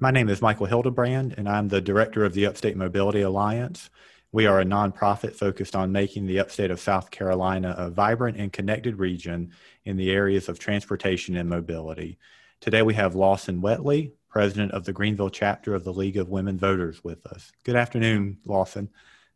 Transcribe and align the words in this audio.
My 0.00 0.12
name 0.12 0.28
is 0.28 0.40
Michael 0.40 0.66
Hildebrand, 0.66 1.34
and 1.38 1.48
I'm 1.48 1.66
the 1.66 1.80
director 1.80 2.24
of 2.24 2.32
the 2.32 2.46
Upstate 2.46 2.76
Mobility 2.76 3.22
Alliance. 3.22 3.90
We 4.30 4.46
are 4.46 4.60
a 4.60 4.64
nonprofit 4.64 5.34
focused 5.34 5.74
on 5.74 5.90
making 5.90 6.26
the 6.26 6.38
upstate 6.38 6.70
of 6.70 6.78
South 6.78 7.10
Carolina 7.10 7.74
a 7.76 7.90
vibrant 7.90 8.36
and 8.36 8.52
connected 8.52 9.00
region 9.00 9.50
in 9.84 9.96
the 9.96 10.12
areas 10.12 10.48
of 10.48 10.60
transportation 10.60 11.36
and 11.36 11.48
mobility. 11.48 12.16
Today 12.60 12.82
we 12.82 12.94
have 12.94 13.16
Lawson 13.16 13.60
Wetley, 13.60 14.12
president 14.28 14.70
of 14.70 14.84
the 14.84 14.92
Greenville 14.92 15.30
chapter 15.30 15.74
of 15.74 15.82
the 15.82 15.92
League 15.92 16.16
of 16.16 16.28
Women 16.28 16.58
Voters, 16.58 17.02
with 17.02 17.26
us. 17.26 17.50
Good 17.64 17.74
afternoon, 17.74 18.38
Lawson. 18.44 18.88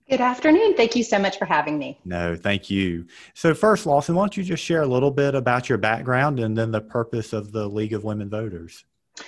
Good 0.09 0.21
afternoon. 0.21 0.77
Thank 0.77 0.95
you 0.95 1.03
so 1.03 1.19
much 1.19 1.39
for 1.39 1.45
having 1.45 1.77
me. 1.77 1.99
No, 2.05 2.37
thank 2.37 2.71
you. 2.71 3.07
So, 3.35 3.53
first, 3.53 3.85
Lawson, 3.85 4.15
why 4.15 4.23
don't 4.23 4.37
you 4.37 4.45
just 4.45 4.63
share 4.63 4.83
a 4.83 4.87
little 4.87 5.11
bit 5.11 5.35
about 5.35 5.69
your 5.69 5.79
background 5.79 6.39
and 6.39 6.57
then 6.57 6.71
the 6.71 6.81
purpose 6.81 7.33
of 7.33 7.51
the 7.51 7.69
League 7.69 7.95
of 7.95 8.05
Women 8.05 8.31
Voters? 8.31 8.85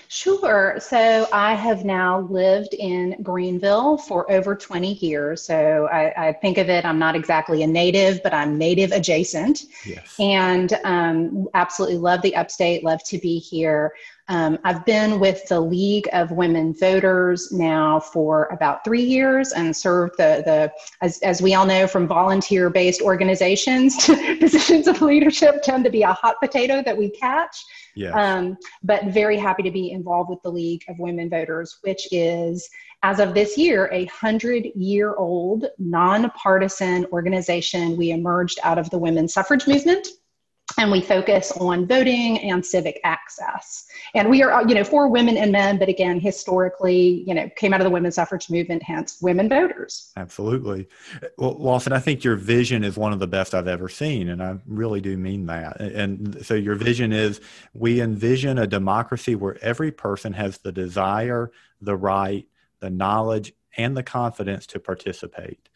Sure. 0.09 0.77
So 0.81 1.29
I 1.33 1.55
have 1.55 1.85
now 1.85 2.21
lived 2.21 2.73
in 2.73 3.23
Greenville 3.23 3.99
for 3.99 4.31
over 4.31 4.55
20 4.55 4.95
years. 4.95 5.43
So 5.43 5.89
I, 5.93 6.29
I, 6.29 6.33
think 6.33 6.57
of 6.57 6.71
it, 6.71 6.87
I'm 6.87 6.99
not 6.99 7.15
exactly 7.15 7.63
a 7.63 7.67
native, 7.67 8.23
but 8.23 8.33
I'm 8.33 8.57
native 8.57 8.93
adjacent. 8.93 9.65
Yes. 9.85 10.15
And 10.19 10.73
um, 10.85 11.49
absolutely 11.53 11.99
love 11.99 12.23
the 12.23 12.35
upstate, 12.35 12.83
love 12.83 13.05
to 13.05 13.19
be 13.19 13.39
here. 13.39 13.93
Um, 14.29 14.59
I've 14.65 14.87
been 14.87 15.21
with 15.21 15.47
the 15.49 15.61
League 15.61 16.09
of 16.15 16.31
Women 16.31 16.73
Voters 16.73 17.53
now 17.53 18.01
for 18.01 18.47
about 18.47 18.83
three 18.85 19.05
years 19.05 19.53
and 19.53 19.77
served 19.77 20.15
the, 20.17 20.43
the 20.47 20.73
as, 21.03 21.19
as 21.19 21.43
we 21.43 21.53
all 21.55 21.67
know 21.67 21.87
from 21.87 22.09
volunteer 22.09 22.71
based 22.71 23.03
organizations, 23.03 23.99
to 24.07 24.37
positions 24.41 24.89
of 24.89 25.03
leadership 25.03 25.63
tend 25.63 25.85
to 25.85 25.91
be 25.91 26.03
a 26.03 26.13
hot 26.13 26.37
potato 26.41 26.83
that 26.83 26.97
we 26.97 27.11
catch. 27.11 27.63
Yeah. 27.97 28.11
Um, 28.11 28.57
but 28.83 29.07
very 29.07 29.39
happy 29.39 29.63
to 29.63 29.71
be 29.71 29.93
involved 29.93 30.31
with 30.31 30.43
the 30.43 30.51
League 30.51 30.85
of 30.89 30.99
Women 30.99 31.31
Voters, 31.31 31.79
which 31.83 32.09
is, 32.13 32.69
as 33.03 33.21
of 33.21 33.35
this 33.35 33.57
year, 33.57 33.89
a 33.93 34.07
hundred 34.07 34.67
year 34.75 35.15
old 35.15 35.67
nonpartisan 35.79 37.07
organization. 37.13 37.97
We 37.97 38.11
emerged 38.11 38.59
out 38.63 38.79
of 38.79 38.91
the 38.91 38.99
women's 38.99 39.35
suffrage 39.35 39.67
movement 39.67 40.09
and 40.79 40.91
we 40.91 41.01
focus 41.01 41.53
on 41.53 41.87
voting 41.87 42.39
and 42.41 42.65
civic 42.65 43.01
access. 43.05 43.87
And 44.15 44.29
we 44.29 44.43
are, 44.43 44.53
uh, 44.53 44.67
you 44.67 44.75
know, 44.75 44.85
for 44.85 45.09
women 45.09 45.37
and 45.37 45.53
men, 45.53 45.79
but 45.79 45.89
again, 45.89 46.21
historically, 46.21 47.25
you 47.27 47.35
know, 47.35 47.49
came 47.57 47.73
out 47.73 47.81
of 47.81 47.85
the 47.85 47.91
women's 47.91 48.17
suffrage 48.17 48.51
movement, 48.51 48.83
hence 48.83 49.21
women 49.21 49.49
voters. 49.49 50.13
Absolutely. 50.17 50.89
Well, 51.39 51.55
Lawson, 51.59 51.93
I 51.93 52.01
think 52.01 52.25
your 52.25 52.37
vision 52.37 52.85
is 52.85 52.97
one 52.97 53.13
of 53.13 53.19
the 53.19 53.27
best 53.27 53.55
I've 53.55 53.69
ever 53.69 53.89
seen, 53.89 54.29
and 54.29 54.43
I 54.43 54.59
really 54.67 55.01
do 55.01 55.17
mean 55.17 55.47
that. 55.47 55.81
And 55.81 56.45
so 56.45 56.55
your 56.55 56.75
vision 56.75 57.13
is 57.13 57.41
we 57.73 58.01
envision 58.01 58.59
a 58.59 58.67
democracy 58.67 59.35
where 59.35 59.63
every 59.63 59.93
person 59.93 60.33
has 60.33 60.59
the 60.59 60.73
desire, 60.73 61.53
the 61.81 61.97
right, 61.97 62.47
the 62.81 62.91
knowledge, 62.91 63.53
and 63.77 63.97
the 63.97 64.03
confidence 64.03 64.67
to 64.69 64.81
participate. 64.81 65.69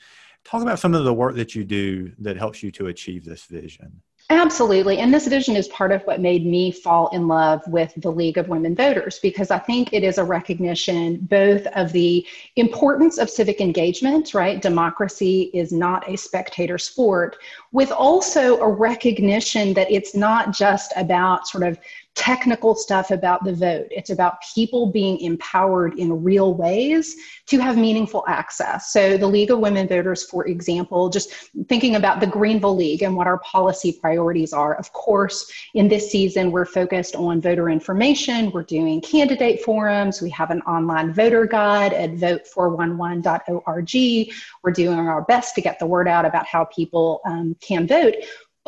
Talk 0.45 0.63
about 0.63 0.79
some 0.79 0.95
of 0.95 1.05
the 1.05 1.15
work 1.15 1.35
that 1.37 1.55
you 1.55 1.65
do 1.65 2.13
that 2.19 2.37
helps 2.37 2.63
you 2.63 2.71
to 2.73 2.87
achieve 2.87 3.25
this 3.25 3.45
vision. 3.45 4.03
Absolutely. 4.31 4.99
And 4.99 5.13
this 5.13 5.27
vision 5.27 5.57
is 5.57 5.69
part 5.69 5.91
of 5.91 6.03
what 6.03 6.21
made 6.21 6.45
me 6.45 6.71
fall 6.71 7.09
in 7.09 7.29
love 7.29 7.63
with 7.67 7.95
the 7.97 8.13
League 8.13 8.37
of 8.37 8.49
Women 8.49 8.75
Voters 8.75 9.19
because 9.21 9.51
I 9.51 9.59
think 9.59 9.95
it 9.95 10.05
is 10.05 10.19
a 10.19 10.25
recognition 10.25 11.17
both 11.23 11.67
of 11.69 11.93
the 11.93 12.27
importance 12.57 13.17
of 13.17 13.31
civic 13.31 13.59
engagement, 13.63 14.35
right? 14.35 14.61
Democracy 14.61 15.51
is 15.55 15.73
not 15.73 16.07
a 16.11 16.17
spectator 16.17 16.77
sport, 16.77 17.39
with 17.73 17.91
also 17.91 18.61
a 18.61 18.69
recognition 18.69 19.73
that 19.73 19.91
it's 19.91 20.15
not 20.15 20.53
just 20.53 20.93
about 20.97 21.49
sort 21.49 21.65
of 21.65 21.79
technical 22.19 22.75
stuff 22.75 23.13
about 23.13 23.45
the 23.45 23.55
vote. 23.55 23.87
It's 23.93 24.11
about 24.11 24.43
people 24.55 24.91
being 24.91 25.21
empowered 25.21 25.97
in 26.01 26.25
real 26.25 26.53
ways 26.53 27.15
to 27.47 27.61
have 27.61 27.79
meaningful 27.79 28.25
access. 28.27 28.93
So, 28.93 29.17
the 29.17 29.27
League 29.27 29.53
of 29.53 29.61
Women 29.61 29.87
Voters, 29.87 30.25
for 30.25 30.49
example, 30.49 31.09
just 31.09 31.33
thinking 31.69 31.95
about 31.95 32.19
the 32.19 32.27
Greenville 32.27 32.75
League 32.75 33.03
and 33.03 33.17
what 33.17 33.29
our 33.29 33.39
policy 33.39 33.93
priorities 33.93 34.53
are. 34.53 34.75
Of 34.75 34.93
course, 34.93 35.49
in 35.75 35.87
this 35.87 36.11
season, 36.11 36.51
we're 36.51 36.65
focused 36.65 37.15
on 37.15 37.41
voter 37.41 37.71
information, 37.71 38.51
we're 38.51 38.65
doing 38.65 39.01
candidate 39.01 39.63
forums, 39.63 40.21
we 40.21 40.31
have 40.31 40.51
an 40.51 40.61
online 40.63 41.13
voter 41.13 41.47
guide 41.47 41.93
at 41.93 42.15
vote411.org. 42.15 44.35
We're 44.65 44.73
doing 44.73 44.99
our 44.99 45.23
best 45.23 45.55
to 45.55 45.61
get 45.61 45.79
the 45.79 45.87
word 45.87 46.09
out 46.09 46.25
about 46.25 46.47
how 46.47 46.65
people 46.65 47.21
um, 47.25 47.55
can 47.61 47.87
vote. 47.87 48.17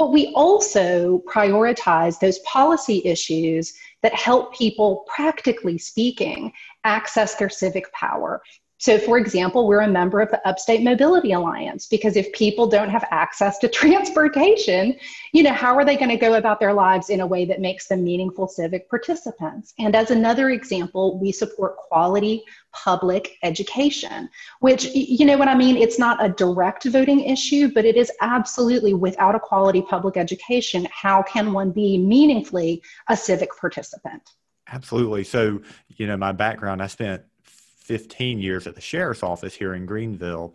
But 0.01 0.13
we 0.13 0.33
also 0.35 1.23
prioritize 1.31 2.19
those 2.19 2.39
policy 2.39 3.03
issues 3.05 3.75
that 4.03 4.15
help 4.15 4.55
people, 4.57 5.05
practically 5.15 5.77
speaking, 5.77 6.55
access 6.85 7.35
their 7.35 7.51
civic 7.51 7.93
power. 7.93 8.41
So, 8.81 8.99
for 8.99 9.19
example, 9.19 9.69
we're 9.69 9.83
a 9.83 9.89
member 9.89 10.23
of 10.23 10.31
the 10.31 10.41
Upstate 10.49 10.83
Mobility 10.83 11.33
Alliance 11.33 11.87
because 11.87 12.17
if 12.17 12.33
people 12.33 12.67
don't 12.67 12.89
have 12.89 13.07
access 13.11 13.59
to 13.59 13.69
transportation, 13.81 14.97
you 15.33 15.43
know, 15.43 15.53
how 15.53 15.75
are 15.77 15.85
they 15.85 15.99
going 15.99 16.09
to 16.09 16.17
go 16.17 16.35
about 16.35 16.61
their 16.61 16.73
lives 16.73 17.11
in 17.11 17.21
a 17.21 17.27
way 17.27 17.45
that 17.45 17.61
makes 17.61 17.89
them 17.89 18.03
meaningful 18.03 18.49
civic 18.49 18.89
participants? 18.89 19.75
And 19.79 19.95
as 19.95 20.11
another 20.11 20.49
example, 20.49 21.19
we 21.19 21.31
support 21.31 21.77
quality 21.77 22.43
public 22.73 23.37
education, 23.43 24.31
which, 24.61 24.87
you 24.95 25.27
know 25.27 25.37
what 25.37 25.49
I 25.49 25.55
mean? 25.55 25.77
It's 25.77 25.99
not 25.99 26.25
a 26.25 26.31
direct 26.31 26.85
voting 26.85 27.21
issue, 27.21 27.71
but 27.75 27.85
it 27.85 27.99
is 27.99 28.11
absolutely 28.23 28.95
without 28.95 29.35
a 29.35 29.41
quality 29.41 29.83
public 29.83 30.17
education, 30.17 30.89
how 30.91 31.23
can 31.23 31.53
one 31.53 31.71
be 31.71 31.99
meaningfully 31.99 32.83
a 33.11 33.17
civic 33.17 33.51
participant? 33.61 34.23
Absolutely. 34.73 35.25
So, 35.25 35.61
you 35.89 36.07
know, 36.07 36.17
my 36.17 36.33
background, 36.33 36.83
I 36.83 36.87
spent 36.87 37.23
15 37.91 38.39
years 38.39 38.69
at 38.69 38.77
the 38.77 38.81
sheriff's 38.81 39.25
office 39.25 39.53
here 39.53 39.75
in 39.75 39.85
Greenville. 39.85 40.55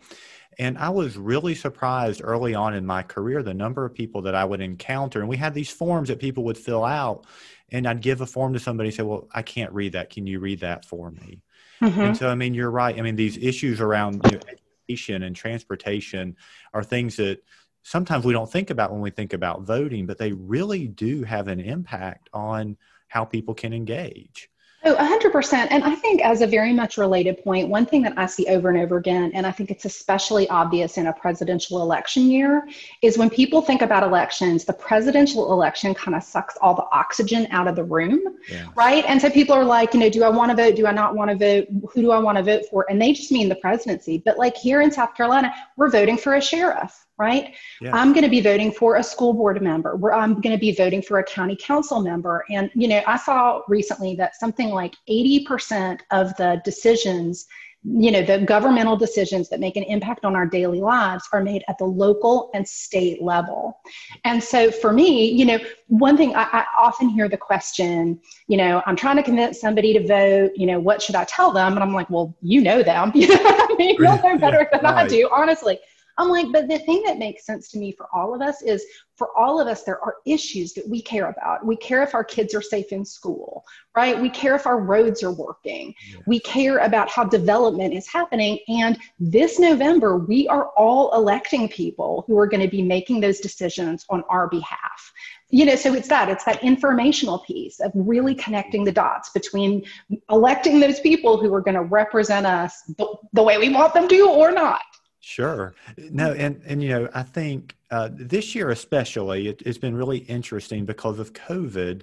And 0.58 0.78
I 0.78 0.88
was 0.88 1.18
really 1.18 1.54
surprised 1.54 2.22
early 2.24 2.54
on 2.54 2.72
in 2.72 2.86
my 2.86 3.02
career 3.02 3.42
the 3.42 3.52
number 3.52 3.84
of 3.84 3.92
people 3.92 4.22
that 4.22 4.34
I 4.34 4.42
would 4.42 4.62
encounter. 4.62 5.20
And 5.20 5.28
we 5.28 5.36
had 5.36 5.52
these 5.52 5.68
forms 5.68 6.08
that 6.08 6.18
people 6.18 6.44
would 6.44 6.56
fill 6.56 6.82
out. 6.82 7.26
And 7.70 7.86
I'd 7.86 8.00
give 8.00 8.22
a 8.22 8.26
form 8.26 8.54
to 8.54 8.58
somebody 8.58 8.88
and 8.88 8.96
say, 8.96 9.02
Well, 9.02 9.28
I 9.34 9.42
can't 9.42 9.70
read 9.74 9.92
that. 9.92 10.08
Can 10.08 10.26
you 10.26 10.40
read 10.40 10.60
that 10.60 10.86
for 10.86 11.10
me? 11.10 11.42
Mm-hmm. 11.82 12.00
And 12.00 12.16
so, 12.16 12.30
I 12.30 12.34
mean, 12.36 12.54
you're 12.54 12.70
right. 12.70 12.98
I 12.98 13.02
mean, 13.02 13.16
these 13.16 13.36
issues 13.36 13.82
around 13.82 14.22
you 14.24 14.38
know, 14.38 14.40
education 14.88 15.24
and 15.24 15.36
transportation 15.36 16.36
are 16.72 16.82
things 16.82 17.16
that 17.16 17.42
sometimes 17.82 18.24
we 18.24 18.32
don't 18.32 18.50
think 18.50 18.70
about 18.70 18.92
when 18.92 19.02
we 19.02 19.10
think 19.10 19.34
about 19.34 19.60
voting, 19.60 20.06
but 20.06 20.16
they 20.16 20.32
really 20.32 20.88
do 20.88 21.22
have 21.22 21.48
an 21.48 21.60
impact 21.60 22.30
on 22.32 22.78
how 23.08 23.26
people 23.26 23.52
can 23.52 23.74
engage. 23.74 24.48
Oh, 24.88 24.94
100%. 24.94 25.66
And 25.72 25.82
I 25.82 25.96
think, 25.96 26.22
as 26.22 26.42
a 26.42 26.46
very 26.46 26.72
much 26.72 26.96
related 26.96 27.42
point, 27.42 27.68
one 27.68 27.86
thing 27.86 28.02
that 28.02 28.16
I 28.16 28.26
see 28.26 28.46
over 28.46 28.68
and 28.68 28.78
over 28.78 28.98
again, 28.98 29.32
and 29.34 29.44
I 29.44 29.50
think 29.50 29.72
it's 29.72 29.84
especially 29.84 30.48
obvious 30.48 30.96
in 30.96 31.08
a 31.08 31.12
presidential 31.12 31.82
election 31.82 32.30
year, 32.30 32.68
is 33.02 33.18
when 33.18 33.28
people 33.28 33.60
think 33.60 33.82
about 33.82 34.04
elections, 34.04 34.64
the 34.64 34.72
presidential 34.72 35.52
election 35.52 35.92
kind 35.92 36.14
of 36.14 36.22
sucks 36.22 36.56
all 36.62 36.72
the 36.72 36.86
oxygen 36.92 37.48
out 37.50 37.66
of 37.66 37.74
the 37.74 37.82
room, 37.82 38.36
yeah. 38.48 38.68
right? 38.76 39.04
And 39.08 39.20
so 39.20 39.28
people 39.28 39.56
are 39.56 39.64
like, 39.64 39.92
you 39.92 39.98
know, 39.98 40.08
do 40.08 40.22
I 40.22 40.28
want 40.28 40.52
to 40.52 40.56
vote? 40.56 40.76
Do 40.76 40.86
I 40.86 40.92
not 40.92 41.16
want 41.16 41.32
to 41.32 41.36
vote? 41.36 41.66
Who 41.92 42.02
do 42.02 42.12
I 42.12 42.18
want 42.18 42.38
to 42.38 42.44
vote 42.44 42.62
for? 42.70 42.86
And 42.88 43.02
they 43.02 43.12
just 43.12 43.32
mean 43.32 43.48
the 43.48 43.56
presidency. 43.56 44.22
But 44.24 44.38
like 44.38 44.56
here 44.56 44.82
in 44.82 44.92
South 44.92 45.16
Carolina, 45.16 45.52
we're 45.76 45.90
voting 45.90 46.16
for 46.16 46.34
a 46.34 46.40
sheriff 46.40 47.05
right? 47.18 47.54
Yeah. 47.80 47.94
I'm 47.94 48.12
going 48.12 48.24
to 48.24 48.30
be 48.30 48.40
voting 48.40 48.72
for 48.72 48.96
a 48.96 49.02
school 49.02 49.32
board 49.32 49.60
member. 49.62 49.96
Where 49.96 50.12
I'm 50.12 50.40
going 50.40 50.54
to 50.54 50.60
be 50.60 50.72
voting 50.72 51.02
for 51.02 51.18
a 51.18 51.24
county 51.24 51.56
council 51.56 52.00
member. 52.00 52.44
And 52.50 52.70
you 52.74 52.88
know, 52.88 53.02
I 53.06 53.16
saw 53.16 53.62
recently 53.68 54.14
that 54.16 54.36
something 54.36 54.70
like 54.70 54.94
80% 55.08 56.00
of 56.10 56.36
the 56.36 56.60
decisions, 56.64 57.46
you 57.84 58.10
know, 58.10 58.22
the 58.22 58.40
governmental 58.40 58.96
decisions 58.96 59.48
that 59.48 59.60
make 59.60 59.76
an 59.76 59.84
impact 59.84 60.24
on 60.24 60.34
our 60.34 60.46
daily 60.46 60.80
lives 60.80 61.28
are 61.32 61.42
made 61.42 61.62
at 61.68 61.78
the 61.78 61.84
local 61.84 62.50
and 62.52 62.66
state 62.66 63.22
level. 63.22 63.78
And 64.24 64.42
so 64.42 64.70
for 64.70 64.92
me, 64.92 65.30
you 65.30 65.44
know, 65.44 65.58
one 65.86 66.16
thing 66.16 66.34
I, 66.34 66.42
I 66.52 66.64
often 66.76 67.08
hear 67.08 67.28
the 67.28 67.36
question, 67.36 68.20
you 68.48 68.56
know, 68.56 68.82
I'm 68.86 68.96
trying 68.96 69.16
to 69.16 69.22
convince 69.22 69.60
somebody 69.60 69.92
to 69.92 70.06
vote, 70.06 70.50
you 70.56 70.66
know, 70.66 70.80
what 70.80 71.00
should 71.00 71.14
I 71.14 71.24
tell 71.24 71.52
them? 71.52 71.74
And 71.74 71.82
I'm 71.82 71.94
like, 71.94 72.10
well, 72.10 72.36
you 72.42 72.60
know 72.60 72.82
them. 72.82 73.12
You 73.26 73.28
know 73.28 73.40
I 73.40 73.74
mean? 73.78 73.96
You'll 73.98 74.16
know 74.16 74.38
better 74.38 74.68
than 74.70 74.82
right. 74.82 75.06
I 75.06 75.08
do, 75.08 75.28
honestly. 75.32 75.78
I'm 76.18 76.28
like, 76.28 76.46
but 76.52 76.68
the 76.68 76.78
thing 76.78 77.02
that 77.04 77.18
makes 77.18 77.44
sense 77.44 77.70
to 77.70 77.78
me 77.78 77.92
for 77.92 78.06
all 78.12 78.34
of 78.34 78.40
us 78.40 78.62
is 78.62 78.84
for 79.16 79.36
all 79.36 79.60
of 79.60 79.66
us, 79.66 79.82
there 79.82 80.02
are 80.02 80.16
issues 80.26 80.72
that 80.74 80.88
we 80.88 81.00
care 81.00 81.28
about. 81.28 81.64
We 81.64 81.76
care 81.76 82.02
if 82.02 82.14
our 82.14 82.24
kids 82.24 82.54
are 82.54 82.62
safe 82.62 82.92
in 82.92 83.04
school, 83.04 83.64
right? 83.94 84.20
We 84.20 84.28
care 84.30 84.54
if 84.54 84.66
our 84.66 84.80
roads 84.80 85.22
are 85.22 85.32
working. 85.32 85.94
We 86.26 86.40
care 86.40 86.78
about 86.78 87.10
how 87.10 87.24
development 87.24 87.94
is 87.94 88.06
happening. 88.08 88.58
And 88.68 88.98
this 89.18 89.58
November, 89.58 90.18
we 90.18 90.46
are 90.48 90.68
all 90.76 91.14
electing 91.14 91.68
people 91.68 92.24
who 92.26 92.38
are 92.38 92.46
going 92.46 92.62
to 92.62 92.68
be 92.68 92.82
making 92.82 93.20
those 93.20 93.40
decisions 93.40 94.04
on 94.10 94.22
our 94.28 94.48
behalf 94.48 95.12
you 95.48 95.64
know 95.64 95.76
so 95.76 95.94
it's 95.94 96.08
that 96.08 96.28
it's 96.28 96.44
that 96.44 96.62
informational 96.62 97.38
piece 97.40 97.78
of 97.80 97.92
really 97.94 98.34
connecting 98.34 98.84
the 98.84 98.92
dots 98.92 99.30
between 99.30 99.84
electing 100.30 100.80
those 100.80 100.98
people 101.00 101.38
who 101.38 101.54
are 101.54 101.60
going 101.60 101.74
to 101.76 101.82
represent 101.82 102.46
us 102.46 102.82
the, 102.98 103.06
the 103.32 103.42
way 103.42 103.56
we 103.56 103.68
want 103.68 103.94
them 103.94 104.08
to 104.08 104.28
or 104.28 104.50
not 104.50 104.82
Sure. 105.28 105.74
No, 105.98 106.32
and 106.34 106.62
and 106.66 106.80
you 106.80 106.90
know, 106.90 107.08
I 107.12 107.24
think 107.24 107.74
uh, 107.90 108.10
this 108.12 108.54
year 108.54 108.70
especially, 108.70 109.48
it, 109.48 109.66
has 109.66 109.76
been 109.76 109.96
really 109.96 110.18
interesting 110.18 110.84
because 110.84 111.18
of 111.18 111.32
COVID. 111.32 112.02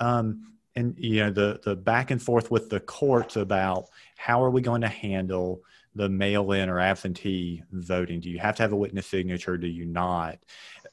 Um, 0.00 0.52
and 0.76 0.94
you 0.98 1.20
know 1.20 1.30
the 1.30 1.60
the 1.64 1.74
back 1.74 2.10
and 2.10 2.22
forth 2.22 2.50
with 2.50 2.68
the 2.68 2.80
courts 2.80 3.36
about 3.36 3.86
how 4.18 4.44
are 4.44 4.50
we 4.50 4.60
going 4.60 4.82
to 4.82 4.88
handle 4.88 5.62
the 5.94 6.10
mail-in 6.10 6.68
or 6.68 6.78
absentee 6.78 7.62
voting? 7.72 8.20
Do 8.20 8.28
you 8.28 8.38
have 8.38 8.56
to 8.56 8.64
have 8.64 8.72
a 8.72 8.76
witness 8.76 9.06
signature? 9.06 9.56
Do 9.56 9.66
you 9.66 9.86
not? 9.86 10.38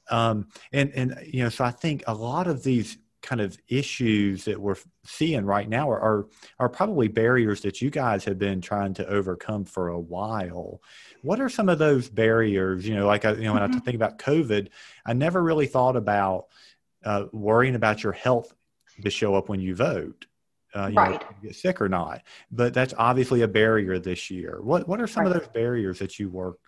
Um, 0.10 0.48
and 0.72 0.94
and 0.94 1.20
you 1.28 1.44
know, 1.44 1.50
so 1.50 1.66
I 1.66 1.72
think 1.72 2.06
a 2.08 2.14
lot 2.14 2.48
of 2.48 2.64
these 2.64 2.98
kind 3.26 3.42
of 3.42 3.58
issues 3.68 4.46
that 4.46 4.60
we're 4.60 4.78
seeing 5.04 5.46
right 5.46 5.68
now 5.68 5.90
are, 5.90 6.00
are, 6.00 6.28
are 6.60 6.70
probably 6.70 7.08
barriers 7.08 7.62
that 7.62 7.82
you 7.82 7.90
guys 7.90 8.24
have 8.24 8.40
been 8.40 8.62
trying 8.62 8.94
to 8.94 9.08
overcome 9.08 9.66
for 9.66 9.90
a 9.90 10.00
while. 10.00 10.82
What 11.24 11.42
are 11.42 11.50
some 11.50 11.68
of 11.68 11.80
those 11.80 12.08
barriers? 12.08 12.88
You 12.88 12.96
know, 12.96 13.08
like 13.08 13.26
I, 13.26 13.34
you 13.34 13.44
know, 13.44 13.54
when 13.54 13.64
mm-hmm. 13.64 13.78
I 13.78 13.80
think 13.80 13.96
about 13.96 14.20
COVID, 14.20 14.70
I 15.06 15.14
never 15.14 15.42
really 15.44 15.68
thought 15.68 15.98
about 15.98 16.46
uh, 17.04 17.26
worrying 17.34 17.76
about 17.76 18.04
your 18.04 18.14
health 18.14 18.54
to 19.04 19.10
show 19.10 19.36
up 19.36 19.50
when 19.50 19.60
you 19.60 19.76
vote 19.76 20.26
uh, 20.76 20.88
you 20.88 20.96
right. 20.96 21.22
know, 21.22 21.28
get 21.42 21.56
sick 21.56 21.82
or 21.82 21.90
not. 21.90 22.22
But 22.52 22.74
that's 22.74 22.94
obviously 22.98 23.42
a 23.42 23.48
barrier 23.48 23.98
this 23.98 24.30
year. 24.30 24.60
What 24.62 24.88
what 24.88 25.02
are 25.02 25.08
some 25.08 25.24
right. 25.24 25.34
of 25.34 25.40
those 25.40 25.48
barriers 25.50 26.00
that 26.00 26.20
you 26.20 26.30
work 26.30 26.60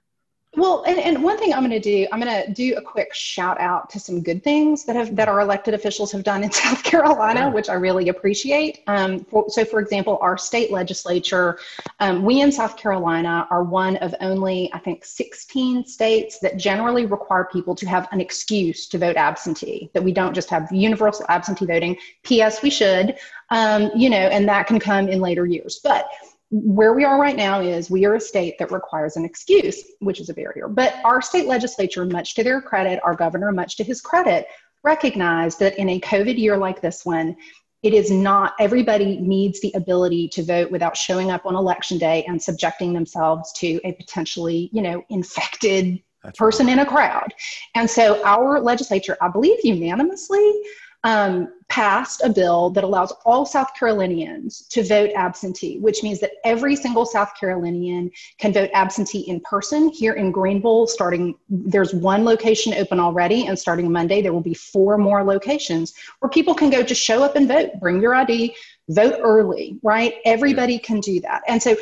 well, 0.55 0.83
and, 0.87 0.97
and 0.97 1.21
one 1.21 1.37
thing 1.37 1.53
I'm 1.53 1.59
going 1.59 1.69
to 1.71 1.79
do, 1.79 2.07
I'm 2.11 2.19
going 2.19 2.45
to 2.45 2.51
do 2.51 2.75
a 2.77 2.81
quick 2.81 3.13
shout 3.13 3.59
out 3.59 3.89
to 3.91 3.99
some 3.99 4.23
good 4.23 4.43
things 4.43 4.85
that 4.85 4.95
have 4.95 5.15
that 5.15 5.27
our 5.27 5.41
elected 5.41 5.73
officials 5.73 6.11
have 6.13 6.23
done 6.23 6.43
in 6.43 6.51
South 6.63 6.83
Carolina, 6.83 7.41
yeah. 7.41 7.49
which 7.49 7.69
I 7.69 7.73
really 7.73 8.09
appreciate. 8.09 8.79
Um, 8.87 9.25
for, 9.25 9.49
so, 9.49 9.65
for 9.65 9.79
example, 9.79 10.17
our 10.21 10.37
state 10.37 10.71
legislature, 10.71 11.59
um, 11.99 12.23
we 12.23 12.41
in 12.41 12.51
South 12.51 12.77
Carolina 12.77 13.45
are 13.51 13.63
one 13.63 13.97
of 13.97 14.15
only, 14.21 14.71
I 14.73 14.79
think, 14.79 15.05
16 15.05 15.85
states 15.85 16.39
that 16.39 16.57
generally 16.57 17.05
require 17.05 17.47
people 17.51 17.75
to 17.75 17.87
have 17.87 18.07
an 18.11 18.21
excuse 18.21 18.87
to 18.87 18.97
vote 18.97 19.17
absentee. 19.17 19.91
That 19.93 20.03
we 20.03 20.13
don't 20.13 20.33
just 20.33 20.49
have 20.49 20.71
universal 20.71 21.25
absentee 21.29 21.65
voting. 21.65 21.97
P.S. 22.23 22.63
We 22.63 22.69
should, 22.69 23.17
um, 23.49 23.91
you 23.95 24.09
know, 24.09 24.17
and 24.17 24.47
that 24.49 24.65
can 24.65 24.79
come 24.79 25.07
in 25.07 25.19
later 25.19 25.45
years, 25.45 25.81
but 25.83 26.07
where 26.49 26.93
we 26.93 27.03
are 27.03 27.19
right 27.19 27.35
now 27.35 27.59
is 27.59 27.89
we 27.89 28.05
are 28.05 28.15
a 28.15 28.21
state 28.21 28.57
that 28.59 28.71
requires 28.71 29.17
an 29.17 29.25
excuse, 29.25 29.83
which 29.99 30.19
is 30.19 30.29
a 30.29 30.33
barrier. 30.33 30.67
But 30.67 30.95
our 31.03 31.21
state 31.21 31.45
legislature, 31.45 32.05
much 32.05 32.35
to 32.35 32.43
their 32.43 32.61
credit, 32.61 32.99
our 33.03 33.15
governor, 33.15 33.51
much 33.51 33.75
to 33.77 33.83
his 33.83 34.01
credit, 34.01 34.47
recognized 34.83 35.59
that 35.59 35.77
in 35.77 35.89
a 35.89 35.99
COVID 35.99 36.37
year 36.37 36.57
like 36.57 36.81
this 36.81 37.05
one, 37.05 37.35
it 37.83 37.93
is 37.93 38.09
not 38.09 38.53
everybody 38.59 39.17
needs 39.19 39.59
the 39.61 39.71
ability 39.75 40.29
to 40.29 40.43
vote 40.43 40.71
without 40.71 40.97
showing 40.97 41.31
up 41.31 41.45
on 41.45 41.55
election 41.55 41.97
day 41.97 42.23
and 42.27 42.41
subjecting 42.41 42.93
themselves 42.93 43.51
to 43.53 43.79
a 43.83 43.91
potentially, 43.93 44.69
you 44.73 44.81
know, 44.81 45.03
infected 45.09 46.01
That's 46.23 46.39
person 46.39 46.67
right. 46.67 46.73
in 46.73 46.79
a 46.79 46.85
crowd. 46.85 47.33
And 47.75 47.89
so 47.89 48.23
our 48.23 48.59
legislature, 48.61 49.17
I 49.21 49.27
believe 49.27 49.59
unanimously, 49.63 50.61
um, 51.03 51.53
passed 51.69 52.23
a 52.23 52.29
bill 52.29 52.69
that 52.71 52.83
allows 52.83 53.11
all 53.25 53.45
South 53.45 53.73
Carolinians 53.77 54.61
to 54.69 54.83
vote 54.83 55.11
absentee, 55.15 55.79
which 55.79 56.01
means 56.01 56.19
that 56.19 56.31
every 56.43 56.75
single 56.75 57.05
South 57.05 57.31
Carolinian 57.39 58.09
can 58.37 58.53
vote 58.53 58.69
absentee 58.73 59.19
in 59.21 59.39
person 59.41 59.89
here 59.89 60.13
in 60.13 60.31
Greenville. 60.31 60.87
Starting, 60.87 61.35
there's 61.49 61.93
one 61.93 62.23
location 62.23 62.73
open 62.73 62.99
already, 62.99 63.47
and 63.47 63.57
starting 63.57 63.91
Monday, 63.91 64.21
there 64.21 64.33
will 64.33 64.41
be 64.41 64.53
four 64.53 64.97
more 64.97 65.23
locations 65.23 65.93
where 66.19 66.29
people 66.29 66.55
can 66.55 66.69
go 66.69 66.81
just 66.81 67.03
show 67.03 67.23
up 67.23 67.35
and 67.35 67.47
vote, 67.47 67.71
bring 67.79 68.01
your 68.01 68.15
ID, 68.15 68.55
vote 68.89 69.19
early, 69.21 69.79
right? 69.83 70.15
Everybody 70.23 70.79
can 70.79 70.99
do 71.01 71.19
that. 71.21 71.43
And 71.47 71.61
so 71.61 71.75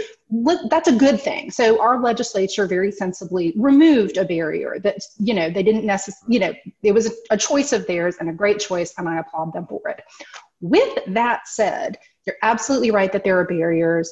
that's 0.69 0.87
a 0.87 0.95
good 0.95 1.21
thing. 1.21 1.51
So 1.51 1.79
our 1.79 2.01
legislature 2.01 2.65
very 2.65 2.91
sensibly 2.91 3.53
removed 3.55 4.17
a 4.17 4.25
barrier 4.25 4.79
that, 4.79 4.97
you 5.19 5.33
know, 5.33 5.49
they 5.49 5.61
didn't 5.61 5.85
necessarily, 5.85 6.33
you 6.33 6.39
know, 6.39 6.53
it 6.81 6.93
was 6.93 7.07
a, 7.07 7.11
a 7.31 7.37
choice 7.37 7.73
of 7.73 7.85
theirs 7.85 8.17
and 8.19 8.29
a 8.29 8.33
great 8.33 8.59
choice, 8.59 8.93
and 8.97 9.07
I 9.07 9.19
applaud 9.19 9.53
them 9.53 9.67
for 9.67 9.87
it. 9.87 10.01
With 10.61 10.97
that 11.07 11.47
said, 11.47 11.99
you're 12.25 12.37
absolutely 12.41 12.89
right 12.89 13.11
that 13.11 13.23
there 13.23 13.39
are 13.39 13.45
barriers. 13.45 14.11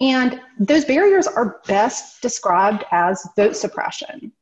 And 0.00 0.40
those 0.58 0.84
barriers 0.84 1.28
are 1.28 1.60
best 1.68 2.20
described 2.20 2.84
as 2.90 3.26
vote 3.36 3.56
suppression. 3.56 4.32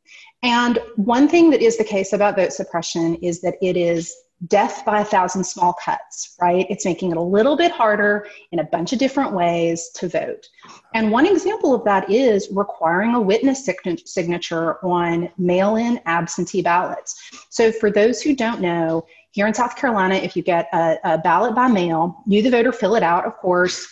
And 0.42 0.78
one 0.96 1.28
thing 1.28 1.50
that 1.50 1.60
is 1.60 1.76
the 1.76 1.84
case 1.84 2.14
about 2.14 2.36
vote 2.36 2.52
suppression 2.54 3.16
is 3.16 3.42
that 3.42 3.56
it 3.60 3.76
is 3.76 4.14
death 4.48 4.84
by 4.84 5.00
a 5.00 5.04
thousand 5.04 5.44
small 5.44 5.74
cuts, 5.84 6.36
right? 6.40 6.66
It's 6.68 6.84
making 6.84 7.12
it 7.12 7.16
a 7.16 7.22
little 7.22 7.56
bit 7.56 7.70
harder 7.70 8.26
in 8.50 8.58
a 8.58 8.64
bunch 8.64 8.92
of 8.92 8.98
different 8.98 9.32
ways 9.32 9.90
to 9.96 10.08
vote. 10.08 10.48
And 10.94 11.12
one 11.12 11.26
example 11.26 11.74
of 11.74 11.84
that 11.84 12.10
is 12.10 12.48
requiring 12.50 13.14
a 13.14 13.20
witness 13.20 13.68
signature 14.04 14.84
on 14.84 15.30
mail 15.38 15.76
in 15.76 16.00
absentee 16.06 16.62
ballots. 16.62 17.46
So, 17.50 17.70
for 17.70 17.90
those 17.90 18.20
who 18.20 18.34
don't 18.34 18.60
know, 18.60 19.06
here 19.30 19.46
in 19.46 19.54
South 19.54 19.76
Carolina, 19.76 20.16
if 20.16 20.36
you 20.36 20.42
get 20.42 20.68
a, 20.72 20.98
a 21.04 21.18
ballot 21.18 21.54
by 21.54 21.68
mail, 21.68 22.22
you, 22.26 22.42
the 22.42 22.50
voter, 22.50 22.72
fill 22.72 22.96
it 22.96 23.02
out, 23.02 23.24
of 23.24 23.36
course. 23.36 23.86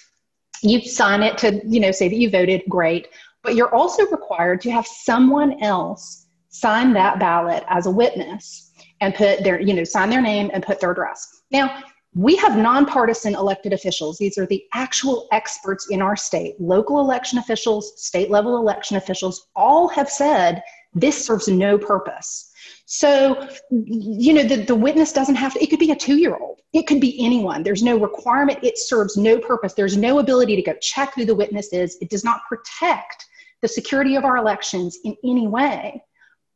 You 0.62 0.82
sign 0.82 1.22
it 1.22 1.38
to, 1.38 1.62
you 1.66 1.80
know, 1.80 1.90
say 1.90 2.08
that 2.08 2.16
you 2.16 2.28
voted, 2.28 2.62
great. 2.68 3.08
But 3.42 3.54
you're 3.54 3.74
also 3.74 4.06
required 4.08 4.60
to 4.62 4.70
have 4.70 4.86
someone 4.86 5.62
else 5.62 6.26
sign 6.50 6.92
that 6.92 7.18
ballot 7.18 7.64
as 7.68 7.86
a 7.86 7.90
witness 7.90 8.69
and 9.00 9.14
put 9.14 9.42
their, 9.42 9.60
you 9.60 9.74
know, 9.74 9.84
sign 9.84 10.10
their 10.10 10.22
name 10.22 10.50
and 10.52 10.62
put 10.62 10.80
their 10.80 10.92
address. 10.92 11.42
Now, 11.50 11.82
we 12.14 12.34
have 12.36 12.56
nonpartisan 12.56 13.34
elected 13.34 13.72
officials. 13.72 14.18
These 14.18 14.36
are 14.36 14.46
the 14.46 14.64
actual 14.74 15.28
experts 15.30 15.88
in 15.90 16.02
our 16.02 16.16
state. 16.16 16.60
Local 16.60 16.98
election 17.00 17.38
officials, 17.38 17.92
state 18.04 18.30
level 18.30 18.56
election 18.56 18.96
officials, 18.96 19.48
all 19.54 19.88
have 19.88 20.10
said 20.10 20.62
this 20.92 21.24
serves 21.24 21.46
no 21.46 21.78
purpose. 21.78 22.52
So, 22.86 23.48
you 23.70 24.32
know, 24.32 24.42
the, 24.42 24.56
the 24.56 24.74
witness 24.74 25.12
doesn't 25.12 25.36
have 25.36 25.54
to, 25.54 25.62
it 25.62 25.70
could 25.70 25.78
be 25.78 25.92
a 25.92 25.96
two 25.96 26.16
year 26.16 26.36
old, 26.36 26.60
it 26.72 26.88
could 26.88 27.00
be 27.00 27.24
anyone. 27.24 27.62
There's 27.62 27.84
no 27.84 27.96
requirement, 27.96 28.58
it 28.64 28.76
serves 28.76 29.16
no 29.16 29.38
purpose. 29.38 29.74
There's 29.74 29.96
no 29.96 30.18
ability 30.18 30.56
to 30.56 30.62
go 30.62 30.74
check 30.82 31.14
who 31.14 31.24
the 31.24 31.34
witness 31.34 31.72
is. 31.72 31.96
It 32.00 32.10
does 32.10 32.24
not 32.24 32.40
protect 32.48 33.26
the 33.62 33.68
security 33.68 34.16
of 34.16 34.24
our 34.24 34.36
elections 34.36 34.98
in 35.04 35.16
any 35.24 35.46
way. 35.46 36.02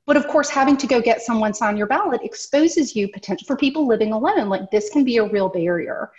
But 0.07 0.17
of 0.17 0.29
course, 0.29 0.51
having 0.51 0.77
to 0.79 0.87
go 0.87 1.01
get 1.01 1.23
someone 1.23 1.55
sign 1.55 1.77
your 1.77 1.87
ballot 1.87 2.21
exposes 2.23 2.95
you 2.95 3.09
potential 3.09 3.47
for 3.47 3.57
people 3.57 3.87
living 3.87 4.13
alone. 4.13 4.49
Like 4.49 4.71
this 4.71 4.91
can 4.91 5.05
be 5.05 5.17
a 5.17 5.29
real 5.29 5.49
barrier. 5.49 6.11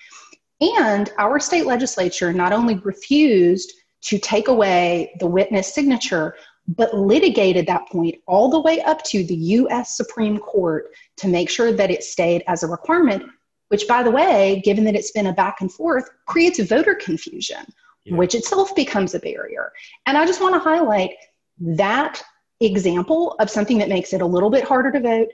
And 0.62 1.12
our 1.18 1.40
state 1.40 1.66
legislature 1.66 2.34
not 2.34 2.54
only 2.54 2.76
refused 2.76 3.74
to 4.04 4.18
take 4.18 4.48
away 4.48 5.16
the 5.20 5.28
witness 5.28 5.74
signature, 5.74 6.36
but 6.68 6.96
litigated 6.96 7.68
that 7.68 7.88
point 7.90 8.16
all 8.28 8.50
the 8.50 8.60
way 8.60 8.82
up 8.82 9.04
to 9.04 9.24
the 9.24 9.36
US 9.36 9.96
Supreme 9.96 10.40
Court 10.40 10.88
to 11.18 11.28
make 11.28 11.50
sure 11.50 11.72
that 11.72 11.92
it 11.92 12.04
stayed 12.04 12.44
as 12.48 12.64
a 12.64 12.68
requirement, 12.68 13.24
which, 13.70 13.88
by 13.88 14.02
the 14.02 14.12
way, 14.12 14.62
given 14.64 14.84
that 14.86 14.96
it's 14.96 15.12
been 15.12 15.28
a 15.28 15.34
back 15.34 15.62
and 15.62 15.72
forth, 15.72 16.10
creates 16.26 16.60
voter 16.60 16.96
confusion, 16.96 17.66
yeah. 18.06 18.16
which 18.16 18.34
itself 18.34 18.76
becomes 18.76 19.14
a 19.14 19.20
barrier. 19.20 19.72
And 20.06 20.18
I 20.18 20.26
just 20.26 20.42
want 20.42 20.56
to 20.56 20.60
highlight 20.60 21.12
that 21.60 22.24
example 22.62 23.36
of 23.40 23.50
something 23.50 23.78
that 23.80 23.90
makes 23.90 24.14
it 24.14 24.22
a 24.22 24.26
little 24.26 24.50
bit 24.50 24.64
harder 24.64 24.92
to 24.92 25.00
vote, 25.00 25.30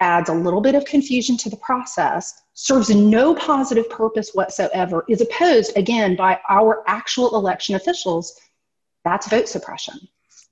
adds 0.00 0.30
a 0.30 0.34
little 0.34 0.60
bit 0.60 0.74
of 0.74 0.84
confusion 0.84 1.36
to 1.36 1.50
the 1.50 1.56
process, 1.56 2.32
serves 2.54 2.90
no 2.90 3.34
positive 3.34 3.88
purpose 3.90 4.30
whatsoever, 4.32 5.04
is 5.08 5.20
opposed 5.20 5.76
again 5.76 6.16
by 6.16 6.38
our 6.48 6.82
actual 6.86 7.36
election 7.36 7.74
officials. 7.74 8.38
That's 9.04 9.28
vote 9.28 9.48
suppression. 9.48 9.98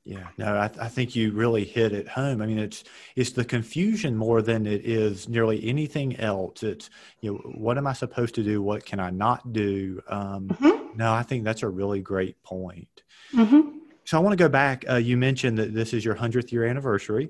Yeah, 0.04 0.28
no, 0.38 0.56
I, 0.56 0.70
I, 0.80 0.88
think 0.88 1.14
you 1.14 1.32
really 1.32 1.64
hit 1.64 1.92
it 1.92 2.08
home. 2.08 2.40
I 2.40 2.46
mean, 2.46 2.58
it's 2.58 2.82
it's 3.14 3.32
the 3.32 3.44
confusion 3.44 4.16
more 4.16 4.40
than 4.40 4.66
it 4.66 4.86
is 4.86 5.28
nearly 5.28 5.62
anything 5.68 6.16
else. 6.16 6.62
It's 6.62 6.88
you 7.20 7.32
know, 7.32 7.38
what 7.56 7.76
am 7.76 7.86
I 7.86 7.92
supposed 7.92 8.34
to 8.36 8.42
do? 8.42 8.62
What 8.62 8.86
can 8.86 9.00
I 9.00 9.10
not 9.10 9.52
do? 9.52 10.00
Um, 10.08 10.48
mm-hmm. 10.48 10.96
No, 10.96 11.12
I 11.12 11.22
think 11.24 11.44
that's 11.44 11.62
a 11.62 11.68
really 11.68 12.00
great 12.00 12.42
point. 12.42 13.02
Mm-hmm. 13.34 13.77
So 14.08 14.16
I 14.16 14.22
want 14.22 14.32
to 14.32 14.42
go 14.42 14.48
back. 14.48 14.86
Uh, 14.88 14.94
you 14.94 15.18
mentioned 15.18 15.58
that 15.58 15.74
this 15.74 15.92
is 15.92 16.02
your 16.02 16.14
100th 16.14 16.50
year 16.50 16.64
anniversary, 16.64 17.28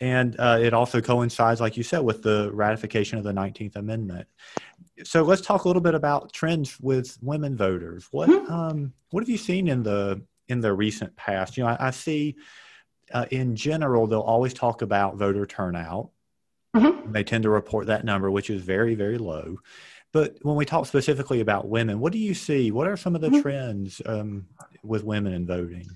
and 0.00 0.36
uh, 0.38 0.58
it 0.60 0.74
also 0.74 1.00
coincides, 1.00 1.62
like 1.62 1.78
you 1.78 1.82
said, 1.82 2.00
with 2.00 2.22
the 2.22 2.50
ratification 2.52 3.16
of 3.16 3.24
the 3.24 3.32
19th 3.32 3.76
Amendment. 3.76 4.28
So 5.02 5.22
let's 5.22 5.40
talk 5.40 5.64
a 5.64 5.66
little 5.66 5.80
bit 5.80 5.94
about 5.94 6.30
trends 6.34 6.78
with 6.78 7.16
women 7.22 7.56
voters. 7.56 8.06
What 8.10 8.28
mm-hmm. 8.28 8.52
um, 8.52 8.92
what 9.12 9.22
have 9.22 9.30
you 9.30 9.38
seen 9.38 9.66
in 9.66 9.82
the 9.82 10.20
in 10.48 10.60
the 10.60 10.74
recent 10.74 11.16
past? 11.16 11.56
You 11.56 11.64
know, 11.64 11.70
I, 11.70 11.86
I 11.86 11.90
see 11.90 12.36
uh, 13.14 13.24
in 13.30 13.56
general 13.56 14.06
they'll 14.06 14.20
always 14.20 14.52
talk 14.52 14.82
about 14.82 15.16
voter 15.16 15.46
turnout. 15.46 16.10
Mm-hmm. 16.76 17.12
They 17.12 17.24
tend 17.24 17.44
to 17.44 17.48
report 17.48 17.86
that 17.86 18.04
number, 18.04 18.30
which 18.30 18.50
is 18.50 18.60
very 18.60 18.94
very 18.94 19.16
low. 19.16 19.56
But 20.12 20.36
when 20.42 20.56
we 20.56 20.66
talk 20.66 20.84
specifically 20.84 21.40
about 21.40 21.66
women, 21.66 21.98
what 21.98 22.12
do 22.12 22.18
you 22.18 22.34
see? 22.34 22.72
What 22.72 22.88
are 22.88 22.98
some 22.98 23.14
of 23.14 23.22
the 23.22 23.30
mm-hmm. 23.30 23.40
trends 23.40 24.02
um, 24.04 24.48
with 24.82 25.02
women 25.02 25.32
in 25.32 25.46
voting? 25.46 25.86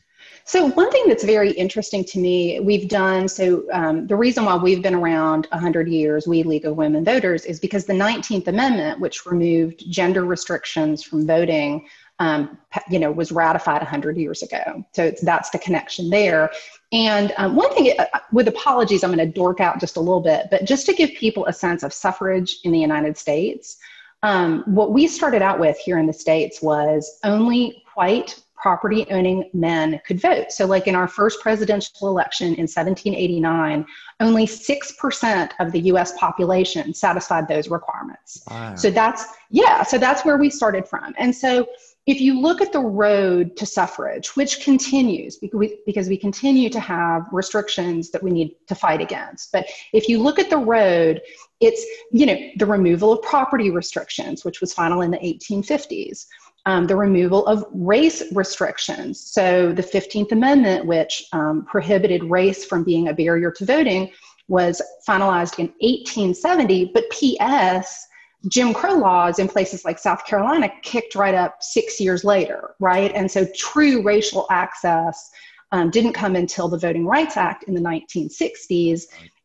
So, 0.47 0.66
one 0.66 0.90
thing 0.90 1.04
that's 1.09 1.25
very 1.25 1.52
interesting 1.52 2.04
to 2.04 2.19
me, 2.19 2.61
we've 2.61 2.88
done 2.88 3.28
so. 3.28 3.64
Um, 3.73 4.07
the 4.07 4.16
reason 4.16 4.45
why 4.45 4.57
we've 4.57 4.83
been 4.83 4.95
around 4.95 5.47
100 5.52 5.88
years, 5.88 6.26
we 6.26 6.43
League 6.43 6.66
of 6.66 6.76
Women 6.76 7.04
Voters, 7.04 7.45
is 7.47 7.59
because 7.59 7.87
the 7.87 7.95
19th 7.95 8.47
Amendment, 8.49 9.00
which 9.00 9.25
removed 9.25 9.90
gender 9.90 10.25
restrictions 10.25 11.02
from 11.02 11.26
voting, 11.26 11.87
um, 12.19 12.59
you 12.90 12.99
know, 12.99 13.11
was 13.11 13.33
ratified 13.33 13.81
100 13.81 14.16
years 14.19 14.43
ago. 14.43 14.85
So 14.93 15.12
that's 15.23 15.50
the 15.50 15.59
connection 15.59 16.11
there. 16.11 16.50
And 16.93 17.33
um, 17.38 17.57
one 17.57 17.75
thing, 17.75 17.93
uh, 17.99 18.04
with 18.31 18.47
apologies, 18.47 19.02
I'm 19.02 19.12
going 19.12 19.26
to 19.26 19.33
dork 19.33 19.61
out 19.61 19.81
just 19.81 19.97
a 19.97 20.00
little 20.00 20.21
bit, 20.21 20.47
but 20.50 20.64
just 20.64 20.87
to 20.87 20.93
give 20.93 21.11
people 21.14 21.47
a 21.47 21.52
sense 21.52 21.83
of 21.83 21.93
suffrage 21.93 22.59
in 22.64 22.71
the 22.71 22.78
United 22.78 23.16
States. 23.16 23.78
um, 24.25 24.62
what 24.66 24.93
we 24.93 25.07
started 25.07 25.43
out 25.43 25.59
with 25.61 25.76
here 25.78 25.99
in 25.99 26.07
the 26.07 26.12
States 26.12 26.62
was 26.62 27.19
only 27.25 27.83
white 27.95 28.40
property 28.64 29.04
owning 29.11 29.50
men 29.52 30.00
could 30.06 30.18
vote. 30.18 30.50
So, 30.50 30.64
like 30.64 30.87
in 30.87 30.94
our 30.94 31.06
first 31.06 31.38
presidential 31.42 32.09
election 32.09 32.47
in 32.54 32.66
1789, 32.66 33.85
only 34.21 34.47
6% 34.47 35.50
of 35.61 35.71
the 35.71 35.80
US 35.92 36.16
population 36.18 36.94
satisfied 36.94 37.47
those 37.47 37.68
requirements. 37.68 38.42
Wow. 38.50 38.75
So, 38.75 38.90
that's, 38.90 39.26
yeah, 39.50 39.83
so 39.83 39.99
that's 39.99 40.25
where 40.25 40.38
we 40.38 40.49
started 40.49 40.88
from. 40.88 41.14
And 41.18 41.37
so, 41.37 41.66
if 42.06 42.23
you 42.23 42.40
look 42.40 42.62
at 42.62 42.73
the 42.73 42.80
road 42.80 43.54
to 43.56 43.66
suffrage, 43.66 44.35
which 44.35 44.62
continues 44.62 45.37
because 45.37 45.59
we, 45.59 45.78
because 45.85 46.09
we 46.09 46.16
continue 46.16 46.71
to 46.71 46.80
have 46.80 47.26
restrictions 47.33 48.11
that 48.12 48.23
we 48.23 48.30
need 48.30 48.56
to 48.68 48.75
fight 48.75 49.02
against, 49.02 49.52
but 49.52 49.66
if 49.92 50.09
you 50.09 50.23
look 50.23 50.38
at 50.38 50.49
the 50.49 50.56
road, 50.56 51.21
it's 51.61 51.83
you 52.12 52.26
know 52.26 52.37
the 52.56 52.66
removal 52.66 53.12
of 53.12 53.23
property 53.23 53.71
restrictions, 53.71 54.44
which 54.44 54.61
was 54.61 54.73
final 54.73 55.02
in 55.02 55.11
the 55.11 55.18
1850s, 55.18 56.26
um, 56.66 56.87
the 56.87 56.97
removal 56.97 57.47
of 57.47 57.64
race 57.73 58.23
restrictions. 58.33 59.21
So 59.21 59.73
the 59.73 59.83
15th 59.83 60.33
Amendment, 60.33 60.87
which 60.87 61.25
um, 61.33 61.66
prohibited 61.66 62.25
race 62.25 62.64
from 62.64 62.85
being 62.85 63.09
a 63.09 63.14
barrier 63.14 63.50
to 63.52 63.64
voting, 63.64 64.11
was 64.49 64.80
finalized 65.06 65.59
in 65.59 65.66
1870, 65.80 66.90
but 66.94 67.09
P.S. 67.11 68.06
Jim 68.49 68.75
Crow 68.75 68.94
laws 68.94 69.38
in 69.38 69.49
places 69.49 69.85
like 69.85 69.99
South 69.99 70.26
Carolina 70.26 70.71
kicked 70.83 71.14
right 71.14 71.35
up 71.35 71.62
six 71.62 71.99
years 71.99 72.25
later, 72.25 72.75
right? 72.78 73.12
And 73.14 73.30
so 73.30 73.47
true 73.56 74.02
racial 74.02 74.47
access 74.50 75.30
um, 75.73 75.90
didn't 75.90 76.12
come 76.12 76.37
until 76.37 76.68
the 76.68 76.78
Voting 76.78 77.06
Rights 77.06 77.37
Act 77.37 77.64
in 77.64 77.75
the 77.75 77.80
1960s. 77.80 79.04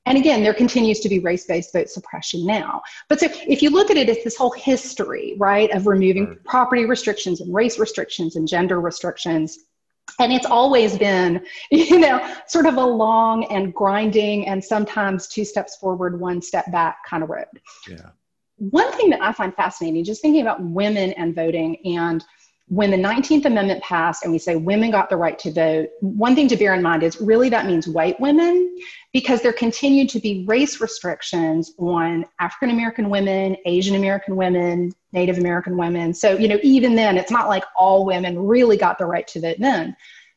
And 0.10 0.18
again, 0.18 0.44
there 0.44 0.54
continues 0.54 1.00
to 1.02 1.10
be 1.10 1.20
race 1.20 1.46
based 1.46 1.72
vote 1.72 1.88
suppression 1.88 2.46
now. 2.46 2.82
But 3.08 3.20
so 3.20 3.28
if 3.48 3.62
you 3.62 3.70
look 3.70 3.90
at 3.92 3.96
it, 3.96 4.10
it's 4.10 4.24
this 4.24 4.36
whole 4.36 4.52
history, 4.52 5.36
right, 5.38 5.70
of 5.72 5.88
removing 5.88 6.26
right. 6.26 6.44
property 6.44 6.86
restrictions 6.86 7.42
and 7.42 7.54
race 7.54 7.80
restrictions 7.80 8.36
and 8.36 8.48
gender 8.48 8.82
restrictions. 8.82 9.60
And 10.20 10.34
it's 10.34 10.48
always 10.48 10.98
been, 10.98 11.46
you 11.72 12.00
know, 12.00 12.36
sort 12.48 12.66
of 12.66 12.76
a 12.76 12.86
long 12.86 13.46
and 13.46 13.74
grinding 13.74 14.48
and 14.48 14.62
sometimes 14.64 15.28
two 15.28 15.46
steps 15.46 15.78
forward, 15.78 16.20
one 16.20 16.42
step 16.42 16.70
back 16.72 16.98
kind 17.08 17.24
of 17.24 17.30
road. 17.30 17.46
Yeah 17.88 18.10
one 18.60 18.92
thing 18.92 19.10
that 19.10 19.22
I 19.22 19.32
find 19.32 19.56
fascinating, 19.56 20.04
just 20.04 20.22
thinking 20.22 20.42
about 20.42 20.62
women 20.62 21.14
and 21.14 21.34
voting, 21.34 21.78
and 21.86 22.22
when 22.70 22.92
the 22.92 22.98
19th 22.98 23.46
Amendment 23.46 23.82
passed 23.82 24.24
and 24.24 24.32
we 24.32 24.38
say 24.38 24.56
women 24.56 24.92
got 24.92 25.10
the 25.10 25.18
right 25.18 25.38
to 25.40 25.52
vote, 25.52 25.90
one 26.02 26.36
thing 26.36 26.48
to 26.48 26.56
bear 26.56 26.76
in 26.76 26.84
mind 26.84 27.02
is 27.02 27.20
really 27.20 27.50
that 27.50 27.66
means 27.66 27.88
white 27.88 28.20
women 28.20 28.78
because 29.12 29.42
there 29.42 29.52
continued 29.52 30.08
to 30.10 30.20
be 30.20 30.46
race 30.48 30.80
restrictions 30.80 31.74
on 31.80 32.26
African 32.40 32.70
American 32.70 33.10
women, 33.10 33.58
Asian 33.66 33.96
American 33.96 34.36
women, 34.36 34.92
Native 35.14 35.40
American 35.40 35.78
women. 35.78 36.14
So, 36.14 36.38
you 36.38 36.48
know, 36.48 36.60
even 36.62 36.96
then, 36.96 37.18
it's 37.18 37.32
not 37.32 37.48
like 37.48 37.64
all 37.76 38.06
women 38.06 38.38
really 38.38 38.78
got 38.78 39.00
the 39.00 39.06
right 39.06 39.28
to 39.30 39.42
vote 39.42 39.58
then. 39.60 39.96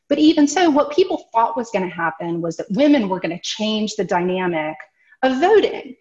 But 0.09 0.17
even 0.17 0.47
so, 0.47 0.71
what 0.71 0.91
people 0.91 1.29
thought 1.31 1.55
was 1.55 1.69
going 1.69 1.87
to 1.87 1.95
happen 1.95 2.41
was 2.41 2.57
that 2.57 2.65
women 2.71 3.09
were 3.09 3.19
going 3.19 3.37
to 3.37 3.43
change 3.43 3.95
the 3.95 4.03
dynamic 4.03 4.75
of 5.21 5.39
voting 5.39 5.95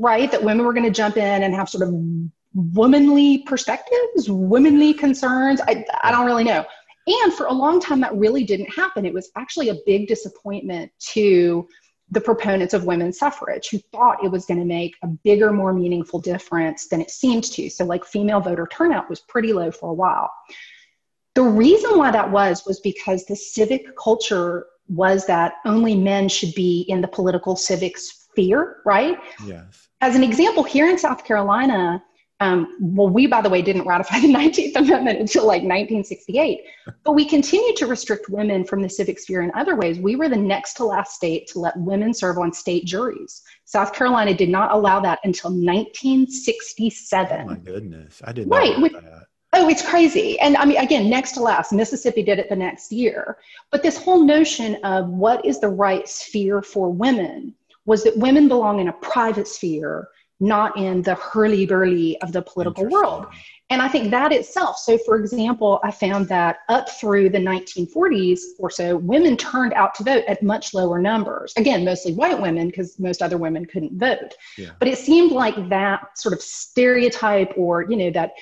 right? 0.00 0.30
That 0.30 0.42
women 0.42 0.66
were 0.66 0.72
going 0.72 0.86
to 0.86 0.90
jump 0.90 1.16
in 1.16 1.42
and 1.42 1.54
have 1.54 1.68
sort 1.68 1.86
of 1.88 1.94
womanly 2.54 3.38
perspectives, 3.46 4.28
womanly 4.28 4.94
concerns. 4.94 5.60
I, 5.62 5.84
I 6.02 6.10
don't 6.10 6.26
really 6.26 6.44
know. 6.44 6.64
And 7.06 7.34
for 7.34 7.46
a 7.46 7.52
long 7.52 7.80
time, 7.80 8.00
that 8.00 8.14
really 8.14 8.44
didn't 8.44 8.72
happen. 8.72 9.04
It 9.04 9.14
was 9.14 9.30
actually 9.36 9.70
a 9.70 9.76
big 9.86 10.06
disappointment 10.06 10.92
to 11.12 11.66
the 12.10 12.20
proponents 12.20 12.74
of 12.74 12.84
women's 12.84 13.18
suffrage 13.18 13.70
who 13.70 13.78
thought 13.90 14.22
it 14.22 14.30
was 14.30 14.44
going 14.44 14.60
to 14.60 14.66
make 14.66 14.94
a 15.02 15.08
bigger, 15.08 15.52
more 15.52 15.72
meaningful 15.72 16.20
difference 16.20 16.88
than 16.88 17.00
it 17.00 17.10
seemed 17.10 17.44
to. 17.44 17.70
So, 17.70 17.84
like, 17.84 18.04
female 18.04 18.40
voter 18.40 18.68
turnout 18.70 19.08
was 19.08 19.20
pretty 19.20 19.52
low 19.52 19.70
for 19.70 19.90
a 19.90 19.94
while. 19.94 20.30
The 21.34 21.42
reason 21.42 21.96
why 21.96 22.10
that 22.10 22.30
was 22.30 22.66
was 22.66 22.80
because 22.80 23.24
the 23.24 23.34
civic 23.34 23.96
culture 23.96 24.66
was 24.88 25.26
that 25.26 25.54
only 25.64 25.94
men 25.94 26.28
should 26.28 26.54
be 26.54 26.84
in 26.88 27.00
the 27.00 27.08
political 27.08 27.56
civic 27.56 27.96
sphere, 27.96 28.82
right? 28.84 29.18
Yes. 29.46 29.88
As 30.02 30.14
an 30.14 30.22
example, 30.22 30.62
here 30.62 30.90
in 30.90 30.98
South 30.98 31.24
Carolina, 31.24 32.02
um, 32.42 32.76
well, 32.80 33.08
we, 33.08 33.28
by 33.28 33.40
the 33.40 33.48
way, 33.48 33.62
didn't 33.62 33.86
ratify 33.86 34.18
the 34.18 34.26
19th 34.34 34.74
Amendment 34.74 35.20
until 35.20 35.42
like 35.46 35.62
1968, 35.62 36.62
but 37.04 37.12
we 37.12 37.24
continued 37.24 37.76
to 37.76 37.86
restrict 37.86 38.28
women 38.28 38.64
from 38.64 38.82
the 38.82 38.88
civic 38.88 39.20
sphere 39.20 39.42
in 39.42 39.52
other 39.54 39.76
ways. 39.76 40.00
We 40.00 40.16
were 40.16 40.28
the 40.28 40.34
next 40.34 40.74
to 40.74 40.84
last 40.84 41.14
state 41.14 41.46
to 41.48 41.60
let 41.60 41.76
women 41.76 42.12
serve 42.12 42.38
on 42.38 42.52
state 42.52 42.84
juries. 42.84 43.42
South 43.64 43.92
Carolina 43.92 44.34
did 44.34 44.48
not 44.48 44.72
allow 44.72 44.98
that 44.98 45.20
until 45.22 45.50
1967. 45.50 47.40
Oh 47.40 47.44
my 47.44 47.54
goodness. 47.58 48.20
I 48.24 48.32
did 48.32 48.48
not 48.48 48.56
right, 48.56 48.76
know 48.76 48.88
that. 48.88 49.26
Oh, 49.52 49.68
it's 49.68 49.86
crazy. 49.86 50.40
And 50.40 50.56
I 50.56 50.64
mean, 50.64 50.78
again, 50.78 51.08
next 51.08 51.32
to 51.32 51.42
last, 51.42 51.72
Mississippi 51.72 52.24
did 52.24 52.40
it 52.40 52.48
the 52.48 52.56
next 52.56 52.90
year. 52.90 53.38
But 53.70 53.84
this 53.84 53.96
whole 53.96 54.24
notion 54.24 54.82
of 54.82 55.10
what 55.10 55.44
is 55.46 55.60
the 55.60 55.68
right 55.68 56.08
sphere 56.08 56.60
for 56.60 56.90
women 56.90 57.54
was 57.84 58.02
that 58.02 58.16
women 58.16 58.48
belong 58.48 58.80
in 58.80 58.88
a 58.88 58.92
private 58.94 59.46
sphere, 59.46 60.08
not 60.42 60.76
in 60.76 61.02
the 61.02 61.14
hurly 61.14 61.64
burly 61.64 62.20
of 62.20 62.32
the 62.32 62.42
political 62.42 62.84
world. 62.86 63.26
And 63.70 63.80
I 63.80 63.88
think 63.88 64.10
that 64.10 64.32
itself, 64.32 64.76
so 64.76 64.98
for 64.98 65.16
example, 65.16 65.80
I 65.82 65.90
found 65.90 66.28
that 66.28 66.58
up 66.68 66.90
through 66.90 67.30
the 67.30 67.38
1940s 67.38 68.40
or 68.58 68.70
so, 68.70 68.98
women 68.98 69.36
turned 69.36 69.72
out 69.72 69.94
to 69.94 70.04
vote 70.04 70.24
at 70.28 70.42
much 70.42 70.74
lower 70.74 70.98
numbers. 70.98 71.54
Again, 71.56 71.82
mostly 71.84 72.12
white 72.12 72.38
women, 72.38 72.66
because 72.66 72.98
most 72.98 73.22
other 73.22 73.38
women 73.38 73.64
couldn't 73.64 73.98
vote. 73.98 74.34
Yeah. 74.58 74.72
But 74.78 74.88
it 74.88 74.98
seemed 74.98 75.32
like 75.32 75.70
that 75.70 76.18
sort 76.18 76.34
of 76.34 76.42
stereotype 76.42 77.54
or, 77.56 77.86
you 77.88 77.96
know, 77.96 78.10
that 78.10 78.32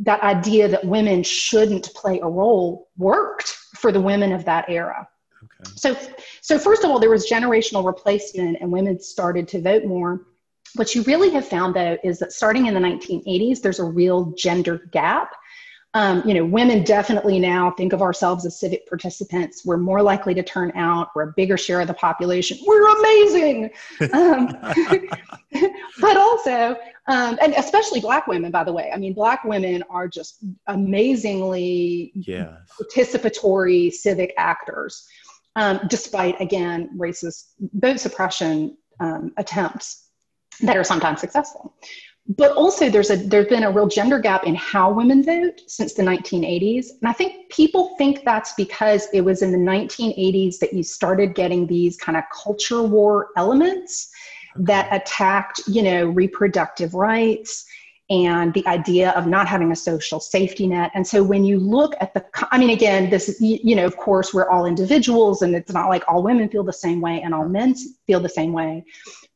that 0.00 0.22
idea 0.22 0.66
that 0.66 0.84
women 0.84 1.22
shouldn't 1.22 1.92
play 1.94 2.18
a 2.20 2.26
role 2.26 2.88
worked 2.96 3.48
for 3.76 3.92
the 3.92 4.00
women 4.00 4.32
of 4.32 4.44
that 4.46 4.64
era. 4.68 5.06
Okay. 5.44 5.70
So, 5.76 5.96
so 6.40 6.58
first 6.58 6.82
of 6.82 6.90
all, 6.90 6.98
there 6.98 7.10
was 7.10 7.30
generational 7.30 7.84
replacement, 7.84 8.58
and 8.60 8.72
women 8.72 8.98
started 8.98 9.46
to 9.48 9.60
vote 9.60 9.84
more. 9.84 10.26
What 10.74 10.94
you 10.94 11.02
really 11.02 11.30
have 11.30 11.46
found, 11.46 11.74
though, 11.74 11.96
is 12.04 12.18
that 12.18 12.32
starting 12.32 12.66
in 12.66 12.74
the 12.74 12.80
1980s, 12.80 13.60
there's 13.60 13.78
a 13.78 13.84
real 13.84 14.32
gender 14.36 14.88
gap. 14.92 15.32
Um, 15.94 16.22
you 16.26 16.34
know, 16.34 16.44
women 16.44 16.84
definitely 16.84 17.38
now 17.40 17.70
think 17.70 17.94
of 17.94 18.02
ourselves 18.02 18.44
as 18.44 18.60
civic 18.60 18.86
participants. 18.86 19.64
We're 19.64 19.78
more 19.78 20.02
likely 20.02 20.34
to 20.34 20.42
turn 20.42 20.70
out. 20.76 21.08
We're 21.14 21.30
a 21.30 21.32
bigger 21.34 21.56
share 21.56 21.80
of 21.80 21.88
the 21.88 21.94
population. 21.94 22.58
We're 22.66 22.88
amazing. 22.98 23.70
Um, 24.12 24.48
but 26.00 26.16
also, 26.16 26.76
um, 27.08 27.38
and 27.42 27.54
especially 27.56 28.00
Black 28.00 28.26
women, 28.26 28.50
by 28.50 28.64
the 28.64 28.72
way. 28.72 28.90
I 28.92 28.98
mean, 28.98 29.14
Black 29.14 29.44
women 29.44 29.82
are 29.88 30.06
just 30.06 30.44
amazingly 30.66 32.12
yes. 32.14 32.52
participatory 32.78 33.90
civic 33.90 34.34
actors 34.36 35.08
um, 35.56 35.80
despite, 35.88 36.40
again, 36.40 36.90
racist 36.96 37.54
vote 37.58 37.98
suppression 37.98 38.76
um, 39.00 39.32
attempts 39.36 40.07
that 40.60 40.76
are 40.76 40.84
sometimes 40.84 41.20
successful. 41.20 41.74
But 42.36 42.52
also, 42.52 42.90
there's 42.90 43.10
a 43.10 43.16
there's 43.16 43.46
been 43.46 43.62
a 43.62 43.70
real 43.70 43.86
gender 43.86 44.18
gap 44.18 44.44
in 44.44 44.54
how 44.54 44.92
women 44.92 45.24
vote 45.24 45.62
since 45.66 45.94
the 45.94 46.02
1980s, 46.02 46.88
and 47.00 47.08
I 47.08 47.14
think 47.14 47.48
people 47.48 47.96
think 47.96 48.22
that's 48.22 48.52
because 48.52 49.08
it 49.14 49.22
was 49.22 49.40
in 49.40 49.50
the 49.50 49.58
1980s 49.58 50.58
that 50.58 50.74
you 50.74 50.82
started 50.82 51.34
getting 51.34 51.66
these 51.66 51.96
kind 51.96 52.18
of 52.18 52.24
culture 52.30 52.82
war 52.82 53.28
elements 53.38 54.10
that 54.56 54.88
attacked, 54.92 55.62
you 55.68 55.82
know, 55.82 56.06
reproductive 56.06 56.92
rights 56.92 57.64
and 58.10 58.54
the 58.54 58.66
idea 58.66 59.10
of 59.10 59.26
not 59.26 59.46
having 59.46 59.70
a 59.70 59.76
social 59.76 60.18
safety 60.18 60.66
net. 60.66 60.90
And 60.94 61.06
so 61.06 61.22
when 61.22 61.44
you 61.44 61.58
look 61.58 61.94
at 62.00 62.14
the, 62.14 62.24
I 62.50 62.58
mean, 62.58 62.70
again, 62.70 63.10
this 63.10 63.36
you 63.40 63.76
know, 63.76 63.84
of 63.84 63.96
course, 63.96 64.32
we're 64.32 64.48
all 64.48 64.64
individuals 64.64 65.42
and 65.42 65.54
it's 65.54 65.72
not 65.72 65.88
like 65.88 66.04
all 66.08 66.22
women 66.22 66.48
feel 66.48 66.64
the 66.64 66.72
same 66.72 67.00
way 67.00 67.20
and 67.22 67.34
all 67.34 67.48
men 67.48 67.74
feel 68.06 68.20
the 68.20 68.28
same 68.28 68.52
way. 68.52 68.84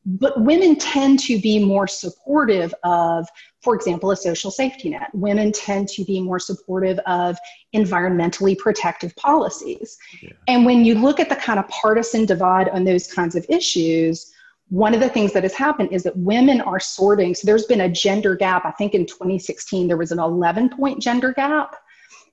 But 0.05 0.41
women 0.41 0.75
tend 0.75 1.19
to 1.19 1.39
be 1.39 1.63
more 1.63 1.87
supportive 1.87 2.73
of, 2.83 3.27
for 3.61 3.73
example, 3.73 4.11
a 4.11 4.17
social 4.17 4.51
safety 4.51 4.89
net. 4.89 5.09
Women 5.13 5.51
tend 5.51 5.87
to 5.89 6.03
be 6.03 6.19
more 6.19 6.39
supportive 6.39 6.99
of 7.05 7.37
environmentally 7.73 8.57
protective 8.57 9.15
policies. 9.15 9.97
Yeah. 10.21 10.31
And 10.47 10.65
when 10.65 10.83
you 10.83 10.95
look 10.95 11.19
at 11.19 11.29
the 11.29 11.37
kind 11.37 11.57
of 11.57 11.67
partisan 11.69 12.25
divide 12.25 12.67
on 12.69 12.83
those 12.83 13.11
kinds 13.11 13.35
of 13.35 13.45
issues, 13.47 14.33
one 14.69 14.93
of 14.93 14.99
the 14.99 15.09
things 15.09 15.33
that 15.33 15.43
has 15.43 15.53
happened 15.53 15.89
is 15.91 16.03
that 16.03 16.17
women 16.17 16.59
are 16.61 16.79
sorting. 16.79 17.35
So 17.35 17.45
there's 17.45 17.65
been 17.65 17.81
a 17.81 17.89
gender 17.89 18.35
gap. 18.35 18.65
I 18.65 18.71
think 18.71 18.93
in 18.93 19.05
2016, 19.05 19.87
there 19.87 19.97
was 19.97 20.11
an 20.11 20.19
11 20.19 20.69
point 20.69 21.01
gender 21.01 21.31
gap 21.31 21.75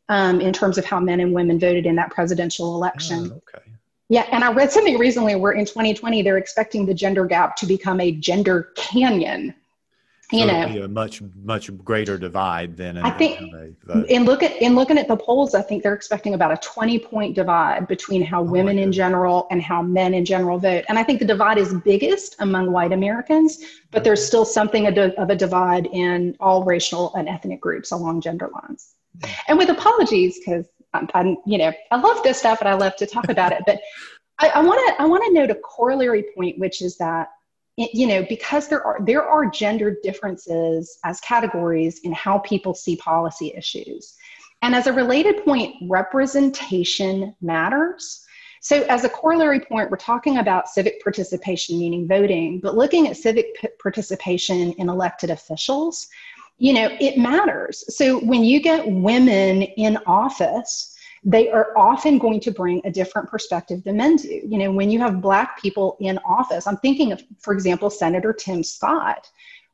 um, 0.08 0.40
in 0.40 0.52
terms 0.52 0.76
of 0.76 0.84
how 0.84 0.98
men 1.00 1.20
and 1.20 1.32
women 1.32 1.58
voted 1.58 1.86
in 1.86 1.96
that 1.96 2.10
presidential 2.10 2.74
election. 2.74 3.30
Oh, 3.32 3.42
okay. 3.54 3.70
Yeah, 4.10 4.26
and 4.32 4.42
I 4.42 4.52
read 4.52 4.72
something 4.72 4.98
recently 4.98 5.36
where 5.36 5.52
in 5.52 5.64
2020 5.64 6.22
they're 6.22 6.36
expecting 6.36 6.84
the 6.84 6.92
gender 6.92 7.24
gap 7.26 7.54
to 7.56 7.66
become 7.66 8.00
a 8.00 8.10
gender 8.10 8.72
canyon. 8.74 9.54
you 10.32 10.40
so 10.40 10.46
know, 10.46 10.84
a 10.84 10.88
much 10.88 11.22
much 11.44 11.76
greater 11.84 12.18
divide 12.18 12.76
than 12.76 12.98
I 12.98 13.10
think. 13.10 13.40
In 14.08 14.24
look 14.24 14.42
at 14.42 14.60
in 14.60 14.74
looking 14.74 14.98
at 14.98 15.06
the 15.06 15.16
polls, 15.16 15.54
I 15.54 15.62
think 15.62 15.84
they're 15.84 15.94
expecting 15.94 16.34
about 16.34 16.50
a 16.50 16.56
twenty 16.56 16.98
point 16.98 17.36
divide 17.36 17.86
between 17.86 18.20
how 18.20 18.40
oh 18.40 18.44
women 18.44 18.78
in 18.78 18.90
general 18.90 19.46
and 19.52 19.62
how 19.62 19.80
men 19.80 20.12
in 20.12 20.24
general 20.24 20.58
vote. 20.58 20.84
And 20.88 20.98
I 20.98 21.04
think 21.04 21.20
the 21.20 21.24
divide 21.24 21.58
is 21.58 21.72
biggest 21.72 22.34
among 22.40 22.72
white 22.72 22.92
Americans, 22.92 23.64
but 23.92 24.02
there's 24.02 24.24
still 24.24 24.44
something 24.44 24.88
of 24.88 25.30
a 25.30 25.36
divide 25.36 25.86
in 25.86 26.36
all 26.40 26.64
racial 26.64 27.14
and 27.14 27.28
ethnic 27.28 27.60
groups 27.60 27.92
along 27.92 28.22
gender 28.22 28.50
lines. 28.52 28.94
Hmm. 29.22 29.30
And 29.48 29.58
with 29.58 29.68
apologies, 29.68 30.40
because 30.40 30.66
Um, 30.92 31.08
I'm, 31.14 31.26
I'm, 31.28 31.36
you 31.46 31.58
know, 31.58 31.72
I 31.90 32.00
love 32.00 32.22
this 32.22 32.38
stuff 32.38 32.60
and 32.60 32.68
I 32.68 32.74
love 32.74 32.96
to 32.96 33.06
talk 33.06 33.28
about 33.28 33.52
it, 33.52 33.62
but 33.66 33.80
I 34.40 34.62
want 34.62 34.80
to 34.88 35.02
I 35.02 35.06
want 35.06 35.22
to 35.24 35.32
note 35.32 35.50
a 35.50 35.54
corollary 35.54 36.24
point, 36.34 36.58
which 36.58 36.80
is 36.80 36.96
that 36.96 37.28
you 37.76 38.06
know 38.06 38.24
because 38.28 38.68
there 38.68 38.82
are 38.82 38.98
there 39.04 39.22
are 39.22 39.46
gender 39.50 39.96
differences 40.02 40.98
as 41.04 41.20
categories 41.20 42.00
in 42.04 42.12
how 42.12 42.38
people 42.38 42.74
see 42.74 42.96
policy 42.96 43.52
issues. 43.56 44.14
And 44.62 44.74
as 44.74 44.86
a 44.86 44.92
related 44.92 45.44
point 45.44 45.74
representation 45.88 47.34
matters. 47.40 48.24
So 48.62 48.82
as 48.84 49.04
a 49.04 49.08
corollary 49.08 49.60
point 49.60 49.90
we're 49.90 49.96
talking 49.96 50.36
about 50.36 50.68
civic 50.68 51.02
participation 51.02 51.78
meaning 51.78 52.06
voting 52.06 52.60
but 52.60 52.76
looking 52.76 53.08
at 53.08 53.16
civic 53.16 53.54
p- 53.54 53.68
participation 53.82 54.72
in 54.72 54.90
elected 54.90 55.30
officials 55.30 56.08
you 56.60 56.72
know 56.72 56.88
it 57.00 57.18
matters 57.18 57.84
so 57.88 58.20
when 58.20 58.44
you 58.44 58.60
get 58.60 58.86
women 58.86 59.62
in 59.62 59.98
office 60.06 60.94
they 61.24 61.50
are 61.50 61.76
often 61.76 62.18
going 62.18 62.40
to 62.40 62.50
bring 62.50 62.80
a 62.84 62.90
different 62.90 63.28
perspective 63.28 63.84
than 63.84 63.98
men 63.98 64.16
do. 64.16 64.40
You 64.46 64.58
know, 64.58 64.72
when 64.72 64.90
you 64.90 64.98
have 65.00 65.20
Black 65.20 65.60
people 65.60 65.96
in 66.00 66.18
office, 66.18 66.66
I'm 66.66 66.78
thinking 66.78 67.12
of, 67.12 67.22
for 67.38 67.52
example, 67.52 67.90
Senator 67.90 68.32
Tim 68.32 68.62
Scott, 68.62 69.28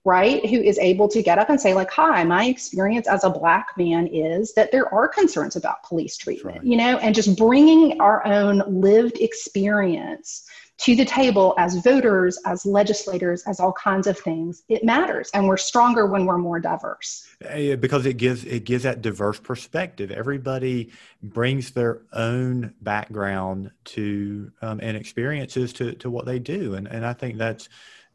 right, 0.05 0.45
who 0.47 0.61
is 0.61 0.79
able 0.79 1.09
to 1.09 1.23
get 1.23 1.39
up 1.39 1.49
and 1.49 1.61
say, 1.61 1.73
like, 1.73 1.91
hi, 1.91 2.25
my 2.25 2.47
experience 2.47 3.07
as 3.07 3.23
a 3.23 3.31
Black 3.31 3.69
man 3.77 4.09
is 4.09 4.55
that 4.55 4.73
there 4.73 4.93
are 4.93 5.07
concerns 5.07 5.55
about 5.55 5.85
police 5.85 6.17
treatment, 6.17 6.59
right. 6.59 6.67
you 6.67 6.77
know, 6.77 6.99
and 6.99 7.15
just 7.15 7.37
bringing 7.37 8.01
our 8.01 8.27
own 8.27 8.63
lived 8.67 9.19
experience 9.21 10.49
to 10.79 10.95
the 10.95 11.05
table 11.05 11.55
as 11.57 11.77
voters, 11.77 12.39
as 12.45 12.67
legislators, 12.67 13.43
as 13.47 13.61
all 13.61 13.73
kinds 13.73 14.07
of 14.07 14.19
things, 14.19 14.63
it 14.69 14.85
matters, 14.85 15.31
and 15.33 15.49
we're 15.49 15.57
stronger 15.57 16.07
when 16.07 16.27
we're 16.27 16.39
more 16.39 16.61
diverse. 16.61 17.27
Because 17.41 18.05
it 18.05 18.19
gives 18.19 18.45
it 18.45 18.65
gives 18.65 18.83
that 18.83 19.01
diverse 19.01 19.41
perspective. 19.41 20.11
Everybody 20.11 20.91
brings 21.23 21.71
their 21.71 22.03
own 22.13 22.75
background 22.83 23.71
to 23.85 24.53
um, 24.61 24.81
and 24.83 24.97
experiences 24.97 25.73
to 25.75 25.93
to 25.95 26.11
what 26.11 26.27
they 26.27 26.39
do, 26.39 26.75
and 26.75 26.87
and 26.87 27.07
I 27.07 27.15
think 27.15 27.39
that's, 27.39 27.69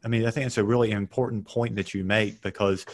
I 0.04 0.08
mean, 0.08 0.24
I 0.24 0.30
think 0.30 0.46
it's 0.46 0.58
a 0.58 0.64
really 0.64 0.92
important 0.92 1.46
point 1.46 1.74
that 1.76 1.94
you 1.94 2.04
make 2.04 2.42
because 2.42 2.86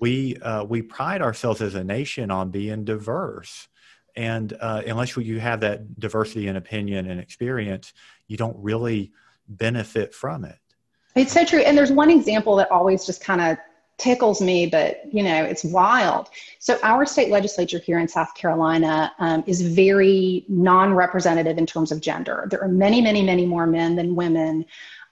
we 0.00 0.36
uh, 0.38 0.64
we 0.64 0.82
pride 0.82 1.22
ourselves 1.22 1.62
as 1.62 1.76
a 1.76 1.84
nation 1.84 2.30
on 2.32 2.50
being 2.50 2.84
diverse 2.84 3.68
and 4.16 4.56
uh, 4.60 4.82
unless 4.86 5.16
you 5.16 5.40
have 5.40 5.60
that 5.60 5.98
diversity 6.00 6.48
in 6.48 6.56
opinion 6.56 7.08
and 7.08 7.20
experience 7.20 7.92
you 8.30 8.36
don't 8.36 8.56
really 8.58 9.10
benefit 9.48 10.14
from 10.14 10.44
it. 10.44 10.56
It's 11.16 11.32
so 11.32 11.44
true. 11.44 11.58
And 11.58 11.76
there's 11.76 11.90
one 11.90 12.10
example 12.10 12.54
that 12.56 12.70
always 12.70 13.04
just 13.04 13.22
kind 13.22 13.40
of 13.40 13.58
tickles 13.98 14.40
me, 14.40 14.66
but 14.66 15.02
you 15.12 15.24
know, 15.24 15.44
it's 15.44 15.64
wild. 15.64 16.28
So 16.60 16.78
our 16.84 17.04
state 17.04 17.30
legislature 17.30 17.80
here 17.80 17.98
in 17.98 18.06
South 18.06 18.32
Carolina 18.34 19.12
um, 19.18 19.42
is 19.48 19.60
very 19.60 20.44
non-representative 20.48 21.58
in 21.58 21.66
terms 21.66 21.90
of 21.90 22.00
gender. 22.00 22.46
There 22.48 22.62
are 22.62 22.68
many, 22.68 23.00
many, 23.00 23.20
many 23.22 23.44
more 23.44 23.66
men 23.66 23.96
than 23.96 24.14
women. 24.14 24.64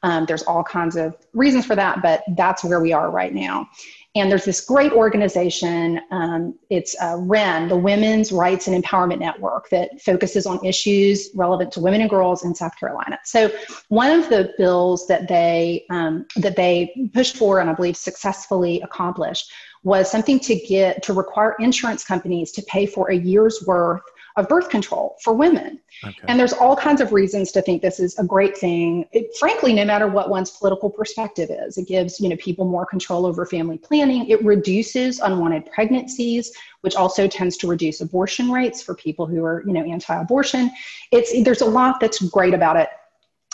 Um, 0.05 0.25
there's 0.27 0.45
all 0.45 0.63
kinds 0.63 0.97
of 0.97 1.17
reasons 1.35 1.67
for 1.67 1.75
that, 1.75 2.01
but 2.03 2.23
that's 2.37 2.63
where 2.63 2.81
we 2.81 2.93
are 2.93 3.11
right 3.11 3.35
now. 3.35 3.69
And 4.15 4.31
there's 4.31 4.47
this 4.47 4.63
great 4.63 4.93
organization, 4.93 6.01
um, 6.11 6.59
it's 6.71 6.97
uh, 7.01 7.17
the 7.17 7.77
Women's 7.77 8.33
Rights 8.33 8.67
and 8.67 8.83
Empowerment 8.83 9.21
Network, 9.21 9.69
that 9.69 10.01
focuses 10.01 10.47
on 10.47 10.65
issues 10.65 11.29
relevant 11.35 11.73
to 11.73 11.81
women 11.81 12.01
and 12.01 12.09
girls 12.09 12.45
in 12.45 12.55
South 12.55 12.77
Carolina. 12.81 13.19
So 13.25 13.51
one 13.89 14.11
of 14.11 14.29
the 14.31 14.53
bills 14.57 15.07
that 15.09 15.29
they 15.29 15.85
um, 15.91 16.27
that 16.37 16.57
they 16.57 17.11
pushed 17.13 17.37
for 17.37 17.61
and 17.61 17.69
I 17.69 17.75
believe 17.75 17.97
successfully 17.97 18.81
accomplished 18.81 19.53
was 19.85 20.11
something 20.11 20.41
to 20.41 20.55
get 20.55 21.03
to 21.05 21.13
require 21.13 21.55
insurance 21.61 22.05
companies 22.05 22.51
to 22.53 22.63
pay 22.63 22.87
for 22.87 23.11
a 23.11 23.17
year's 23.17 23.63
worth 23.67 24.03
of 24.39 24.49
birth 24.49 24.71
control 24.71 25.17
for 25.23 25.33
women. 25.35 25.81
Okay. 26.05 26.17
And 26.29 26.39
there's 26.39 26.53
all 26.53 26.77
kinds 26.77 27.01
of 27.01 27.13
reasons 27.13 27.51
to 27.53 27.61
think 27.61 27.83
this 27.83 27.99
is 27.99 28.17
a 28.19 28.25
great 28.25 28.57
thing. 28.57 29.05
It, 29.13 29.37
frankly, 29.37 29.73
no 29.73 29.85
matter 29.85 30.07
what 30.07 30.31
one's 30.31 30.51
political 30.51 30.89
perspective 30.89 31.51
is, 31.51 31.77
it 31.77 31.89
gives 31.89 32.21
you 32.21 32.29
know 32.29 32.37
people 32.37 32.65
more 32.65 32.87
control 32.87 33.27
over 33.27 33.45
family 33.45 33.79
planning. 33.79 34.29
It 34.29 34.43
reduces 34.45 35.19
unwanted 35.19 35.71
pregnancies, 35.73 36.53
which 36.83 36.95
also 36.95 37.27
tends 37.27 37.57
to 37.59 37.67
reduce 37.67 38.01
abortion 38.01 38.51
rates 38.51 38.81
for 38.81 38.95
people 38.95 39.27
who 39.27 39.45
are 39.45 39.65
you 39.67 39.73
know 39.73 39.83
anti-abortion. 39.83 40.71
It's 41.11 41.43
there's 41.43 41.63
a 41.63 41.67
lot 41.67 41.99
that's 42.01 42.23
great 42.23 42.55
about 42.55 42.77
it. 42.77 42.89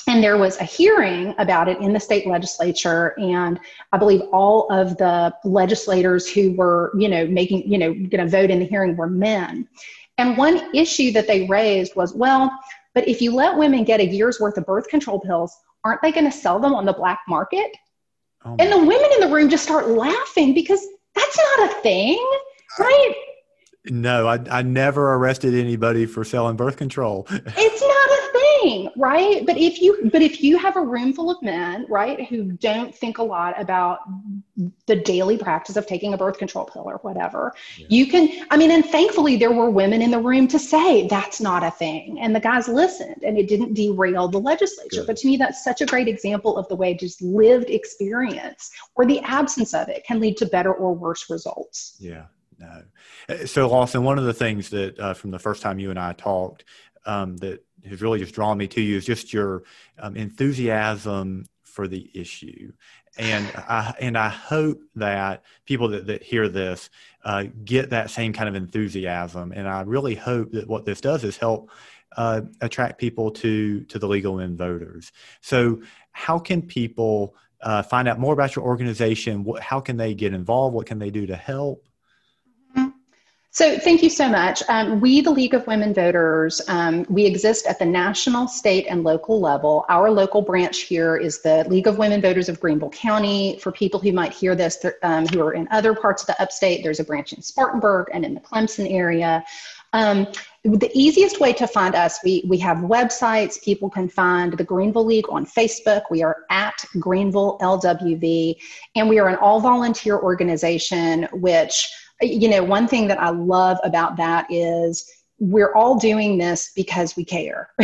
And 0.06 0.22
there 0.22 0.36
was 0.36 0.58
a 0.58 0.64
hearing 0.64 1.34
about 1.38 1.66
it 1.66 1.80
in 1.80 1.94
the 1.94 2.00
state 2.00 2.26
legislature, 2.26 3.18
and 3.18 3.58
I 3.90 3.96
believe 3.96 4.20
all 4.32 4.70
of 4.70 4.98
the 4.98 5.34
legislators 5.44 6.28
who 6.28 6.52
were, 6.52 6.92
you 6.98 7.08
know, 7.08 7.26
making, 7.26 7.70
you 7.70 7.78
know, 7.78 7.94
going 7.94 8.22
to 8.22 8.28
vote 8.28 8.50
in 8.50 8.58
the 8.58 8.66
hearing 8.66 8.96
were 8.96 9.08
men. 9.08 9.66
And 10.18 10.36
one 10.36 10.74
issue 10.74 11.12
that 11.12 11.26
they 11.26 11.46
raised 11.46 11.96
was, 11.96 12.14
well, 12.14 12.50
but 12.94 13.08
if 13.08 13.20
you 13.20 13.34
let 13.34 13.56
women 13.56 13.84
get 13.84 14.00
a 14.00 14.06
year's 14.06 14.38
worth 14.38 14.56
of 14.56 14.66
birth 14.66 14.88
control 14.88 15.20
pills, 15.20 15.54
aren't 15.84 16.00
they 16.02 16.12
going 16.12 16.24
to 16.24 16.32
sell 16.32 16.60
them 16.60 16.74
on 16.74 16.84
the 16.84 16.92
black 16.92 17.20
market? 17.28 17.76
Oh 18.44 18.56
and 18.58 18.70
the 18.70 18.78
women 18.78 19.10
in 19.14 19.20
the 19.20 19.34
room 19.34 19.48
just 19.48 19.64
start 19.64 19.88
laughing 19.88 20.54
because 20.54 20.86
that's 21.14 21.38
not 21.58 21.70
a 21.70 21.74
thing, 21.80 22.24
right? 22.78 23.14
No, 23.86 24.26
I, 24.26 24.38
I 24.50 24.62
never 24.62 25.14
arrested 25.14 25.54
anybody 25.54 26.06
for 26.06 26.24
selling 26.24 26.56
birth 26.56 26.76
control. 26.76 27.26
it's 27.30 27.83
thing, 28.64 28.90
right? 28.96 29.44
But 29.46 29.56
if 29.58 29.80
you 29.80 30.10
but 30.12 30.22
if 30.22 30.42
you 30.42 30.58
have 30.58 30.76
a 30.76 30.80
room 30.80 31.12
full 31.12 31.30
of 31.30 31.40
men, 31.42 31.86
right, 31.88 32.26
who 32.26 32.52
don't 32.52 32.94
think 32.94 33.18
a 33.18 33.22
lot 33.22 33.60
about 33.60 34.00
the 34.86 34.96
daily 34.96 35.36
practice 35.36 35.76
of 35.76 35.86
taking 35.86 36.14
a 36.14 36.16
birth 36.16 36.38
control 36.38 36.64
pill 36.64 36.84
or 36.86 36.98
whatever, 36.98 37.54
yeah. 37.76 37.86
you 37.88 38.06
can 38.06 38.46
I 38.50 38.56
mean, 38.56 38.70
and 38.70 38.84
thankfully 38.84 39.36
there 39.36 39.52
were 39.52 39.70
women 39.70 40.02
in 40.02 40.10
the 40.10 40.18
room 40.18 40.48
to 40.48 40.58
say 40.58 41.06
that's 41.08 41.40
not 41.40 41.62
a 41.62 41.70
thing. 41.70 42.18
And 42.20 42.34
the 42.34 42.40
guys 42.40 42.68
listened 42.68 43.22
and 43.22 43.38
it 43.38 43.48
didn't 43.48 43.74
derail 43.74 44.28
the 44.28 44.40
legislature. 44.40 45.00
Good. 45.00 45.06
But 45.06 45.16
to 45.18 45.26
me, 45.26 45.36
that's 45.36 45.62
such 45.62 45.80
a 45.80 45.86
great 45.86 46.08
example 46.08 46.56
of 46.56 46.68
the 46.68 46.76
way 46.76 46.94
just 46.94 47.22
lived 47.22 47.70
experience 47.70 48.70
or 48.94 49.06
the 49.06 49.20
absence 49.20 49.74
of 49.74 49.88
it 49.88 50.04
can 50.04 50.20
lead 50.20 50.36
to 50.38 50.46
better 50.46 50.72
or 50.72 50.94
worse 50.94 51.28
results. 51.30 51.96
Yeah. 51.98 52.26
No. 52.58 52.82
Uh, 53.28 53.46
so, 53.46 53.68
Lawson, 53.68 54.04
one 54.04 54.16
of 54.16 54.24
the 54.24 54.32
things 54.32 54.70
that 54.70 54.98
uh, 54.98 55.12
from 55.12 55.32
the 55.32 55.38
first 55.38 55.60
time 55.60 55.80
you 55.80 55.90
and 55.90 55.98
I 55.98 56.12
talked 56.12 56.64
um, 57.06 57.36
that 57.38 57.64
has 57.86 58.02
really 58.02 58.18
just 58.18 58.34
drawn 58.34 58.58
me 58.58 58.66
to 58.68 58.80
you 58.80 58.96
is 58.96 59.04
just 59.04 59.32
your 59.32 59.64
um, 59.98 60.16
enthusiasm 60.16 61.46
for 61.62 61.88
the 61.88 62.10
issue. 62.14 62.72
And 63.18 63.46
I, 63.56 63.94
and 64.00 64.16
I 64.16 64.28
hope 64.28 64.80
that 64.96 65.42
people 65.66 65.88
that, 65.88 66.06
that 66.06 66.22
hear 66.22 66.48
this 66.48 66.90
uh, 67.24 67.44
get 67.64 67.90
that 67.90 68.10
same 68.10 68.32
kind 68.32 68.48
of 68.48 68.54
enthusiasm. 68.54 69.52
And 69.52 69.68
I 69.68 69.82
really 69.82 70.14
hope 70.14 70.52
that 70.52 70.68
what 70.68 70.84
this 70.84 71.00
does 71.00 71.24
is 71.24 71.36
help 71.36 71.70
uh, 72.16 72.42
attract 72.60 72.98
people 72.98 73.30
to, 73.30 73.80
to 73.84 73.98
the 73.98 74.06
League 74.06 74.24
of 74.24 74.34
Women 74.34 74.56
Voters. 74.56 75.10
So, 75.40 75.82
how 76.12 76.38
can 76.38 76.62
people 76.62 77.34
uh, 77.60 77.82
find 77.82 78.06
out 78.06 78.20
more 78.20 78.32
about 78.32 78.54
your 78.54 78.64
organization? 78.64 79.42
What, 79.42 79.60
how 79.62 79.80
can 79.80 79.96
they 79.96 80.14
get 80.14 80.32
involved? 80.32 80.74
What 80.76 80.86
can 80.86 81.00
they 81.00 81.10
do 81.10 81.26
to 81.26 81.34
help? 81.34 81.88
So 83.54 83.78
thank 83.78 84.02
you 84.02 84.10
so 84.10 84.28
much. 84.28 84.64
Um, 84.68 84.98
we, 84.98 85.20
the 85.20 85.30
League 85.30 85.54
of 85.54 85.64
Women 85.68 85.94
Voters, 85.94 86.60
um, 86.66 87.06
we 87.08 87.24
exist 87.24 87.66
at 87.68 87.78
the 87.78 87.84
national, 87.84 88.48
state, 88.48 88.84
and 88.88 89.04
local 89.04 89.40
level. 89.40 89.86
Our 89.88 90.10
local 90.10 90.42
branch 90.42 90.80
here 90.80 91.16
is 91.16 91.40
the 91.40 91.64
League 91.68 91.86
of 91.86 91.96
Women 91.96 92.20
Voters 92.20 92.48
of 92.48 92.58
Greenville 92.58 92.90
County. 92.90 93.60
For 93.62 93.70
people 93.70 94.00
who 94.00 94.12
might 94.12 94.32
hear 94.32 94.56
this, 94.56 94.84
um, 95.04 95.28
who 95.28 95.40
are 95.40 95.52
in 95.52 95.68
other 95.70 95.94
parts 95.94 96.24
of 96.24 96.26
the 96.26 96.42
upstate, 96.42 96.82
there's 96.82 96.98
a 96.98 97.04
branch 97.04 97.32
in 97.32 97.42
Spartanburg 97.42 98.08
and 98.12 98.24
in 98.24 98.34
the 98.34 98.40
Clemson 98.40 98.92
area. 98.92 99.44
Um, 99.92 100.26
the 100.64 100.90
easiest 100.92 101.38
way 101.38 101.52
to 101.52 101.68
find 101.68 101.94
us, 101.94 102.18
we, 102.24 102.44
we 102.48 102.58
have 102.58 102.78
websites. 102.78 103.62
People 103.62 103.88
can 103.88 104.08
find 104.08 104.54
the 104.54 104.64
Greenville 104.64 105.04
League 105.04 105.28
on 105.28 105.46
Facebook. 105.46 106.02
We 106.10 106.24
are 106.24 106.38
at 106.50 106.84
Greenville 106.98 107.58
LWV, 107.60 108.56
and 108.96 109.08
we 109.08 109.20
are 109.20 109.28
an 109.28 109.36
all 109.36 109.60
volunteer 109.60 110.18
organization, 110.18 111.28
which 111.34 111.88
you 112.26 112.48
know, 112.48 112.62
one 112.62 112.88
thing 112.88 113.08
that 113.08 113.20
I 113.20 113.30
love 113.30 113.78
about 113.84 114.16
that 114.16 114.46
is 114.50 115.10
we're 115.38 115.74
all 115.74 115.98
doing 115.98 116.38
this 116.38 116.72
because 116.74 117.16
we 117.16 117.24
care. 117.24 117.70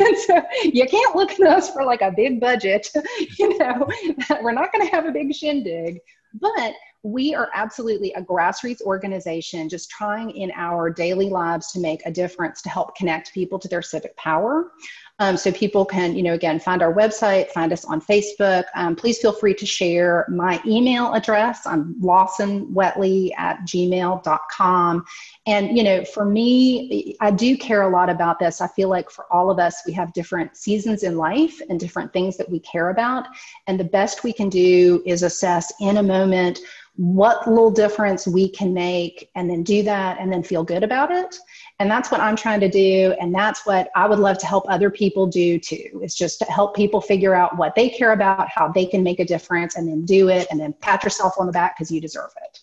And 0.00 0.16
so 0.18 0.42
you 0.62 0.86
can't 0.86 1.16
look 1.16 1.32
at 1.32 1.40
us 1.40 1.70
for 1.70 1.84
like 1.84 2.00
a 2.00 2.12
big 2.14 2.40
budget, 2.40 2.88
you 3.38 3.58
know, 3.58 3.88
we're 4.42 4.52
not 4.52 4.72
going 4.72 4.86
to 4.86 4.94
have 4.94 5.06
a 5.06 5.12
big 5.12 5.34
shindig, 5.34 6.00
but 6.34 6.74
we 7.02 7.34
are 7.34 7.48
absolutely 7.54 8.12
a 8.14 8.22
grassroots 8.22 8.80
organization 8.82 9.68
just 9.68 9.90
trying 9.90 10.30
in 10.30 10.50
our 10.56 10.90
daily 10.90 11.30
lives 11.30 11.70
to 11.72 11.80
make 11.80 12.00
a 12.04 12.10
difference 12.10 12.60
to 12.62 12.68
help 12.68 12.96
connect 12.96 13.32
people 13.32 13.58
to 13.60 13.68
their 13.68 13.82
civic 13.82 14.16
power. 14.16 14.72
Um, 15.18 15.38
so 15.38 15.50
people 15.50 15.86
can, 15.86 16.14
you 16.14 16.22
know, 16.22 16.34
again, 16.34 16.60
find 16.60 16.82
our 16.82 16.92
website, 16.92 17.48
find 17.50 17.72
us 17.72 17.86
on 17.86 18.02
Facebook. 18.02 18.64
Um, 18.74 18.94
please 18.94 19.18
feel 19.18 19.32
free 19.32 19.54
to 19.54 19.64
share 19.64 20.26
my 20.28 20.60
email 20.66 21.14
address. 21.14 21.66
I'm 21.66 21.94
lawsonwetley 21.94 23.30
at 23.38 23.60
gmail.com. 23.60 25.04
And, 25.46 25.76
you 25.76 25.84
know, 25.84 26.04
for 26.04 26.26
me, 26.26 27.16
I 27.20 27.30
do 27.30 27.56
care 27.56 27.82
a 27.82 27.88
lot 27.88 28.10
about 28.10 28.38
this. 28.38 28.60
I 28.60 28.68
feel 28.68 28.90
like 28.90 29.10
for 29.10 29.24
all 29.32 29.50
of 29.50 29.58
us, 29.58 29.82
we 29.86 29.92
have 29.94 30.12
different 30.12 30.54
seasons 30.54 31.02
in 31.02 31.16
life 31.16 31.62
and 31.70 31.80
different 31.80 32.12
things 32.12 32.36
that 32.36 32.50
we 32.50 32.60
care 32.60 32.90
about. 32.90 33.26
And 33.66 33.80
the 33.80 33.84
best 33.84 34.22
we 34.22 34.34
can 34.34 34.50
do 34.50 35.02
is 35.06 35.22
assess 35.22 35.72
in 35.80 35.96
a 35.96 36.02
moment 36.02 36.60
what 36.96 37.46
little 37.46 37.70
difference 37.70 38.26
we 38.26 38.48
can 38.48 38.72
make 38.72 39.30
and 39.34 39.50
then 39.50 39.62
do 39.62 39.82
that 39.82 40.18
and 40.18 40.32
then 40.32 40.42
feel 40.42 40.64
good 40.64 40.82
about 40.82 41.10
it 41.10 41.38
and 41.78 41.90
that's 41.90 42.10
what 42.10 42.20
i'm 42.20 42.36
trying 42.36 42.60
to 42.60 42.68
do. 42.68 43.14
And 43.20 43.34
that's 43.34 43.66
what 43.66 43.90
i 43.94 44.06
would 44.06 44.18
love 44.18 44.38
to 44.38 44.46
help 44.46 44.64
other 44.68 44.90
people 44.90 45.26
do 45.26 45.58
too 45.58 46.00
is 46.02 46.14
just 46.14 46.38
to 46.40 46.44
help 46.46 46.74
people 46.74 47.00
figure 47.00 47.34
out 47.34 47.56
what 47.56 47.74
they 47.74 47.88
care 47.88 48.12
about 48.12 48.48
how 48.48 48.68
they 48.68 48.86
can 48.86 49.02
make 49.02 49.20
a 49.20 49.24
difference 49.24 49.76
and 49.76 49.88
then 49.88 50.04
do 50.04 50.28
it 50.28 50.46
and 50.50 50.58
then 50.60 50.74
pat 50.80 51.04
yourself 51.04 51.34
on 51.38 51.46
the 51.46 51.52
back 51.52 51.76
because 51.76 51.90
you 51.90 52.00
deserve 52.00 52.30
it. 52.44 52.60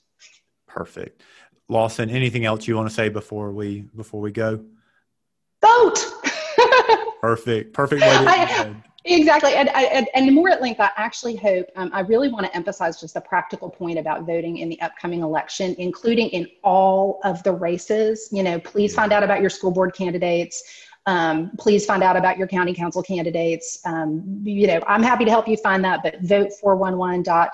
Perfect. 0.68 1.22
Lawson 1.70 2.10
anything 2.10 2.46
else 2.46 2.68
you 2.68 2.76
want 2.76 2.90
to 2.90 2.94
say 2.94 3.10
before 3.10 3.52
we 3.52 3.82
before 3.96 4.22
we 4.22 4.32
go? 4.32 4.64
Vote! 5.62 6.06
Perfect. 7.22 7.74
Perfect 7.74 8.02
way 8.02 8.10
to 8.10 8.30
I, 8.30 8.84
Exactly. 9.06 9.54
And, 9.54 9.70
and, 9.70 10.08
and 10.14 10.34
more 10.34 10.50
at 10.50 10.62
length, 10.62 10.80
I 10.80 10.90
actually 10.96 11.36
hope, 11.36 11.66
um, 11.76 11.90
I 11.94 12.02
really 12.02 12.30
want 12.30 12.46
to 12.46 12.56
emphasize 12.56 13.00
just 13.00 13.16
a 13.18 13.22
practical 13.22 13.70
point 13.70 14.00
about 14.00 14.26
voting 14.26 14.58
in 14.58 14.70
the 14.70 14.80
upcoming 14.82 15.22
election, 15.22 15.76
including 15.78 16.30
in 16.30 16.48
all 16.64 17.20
of 17.24 17.44
the 17.44 17.52
races. 17.52 18.30
You 18.32 18.44
know, 18.44 18.60
please 18.60 18.96
find 18.96 19.12
out 19.12 19.24
about 19.24 19.42
your 19.42 19.50
school 19.50 19.72
board 19.72 19.94
candidates. 19.94 20.64
Um, 21.06 21.52
please 21.60 21.86
find 21.86 22.02
out 22.02 22.16
about 22.16 22.38
your 22.38 22.48
county 22.48 22.74
council 22.74 23.04
candidates. 23.04 23.78
Um, 23.84 24.42
you 24.46 24.68
know, 24.68 24.82
I'm 24.88 25.04
happy 25.04 25.26
to 25.26 25.32
help 25.32 25.50
you 25.50 25.58
find 25.58 25.84
that, 25.84 26.00
but 26.02 26.24
vote411.org 26.24 27.50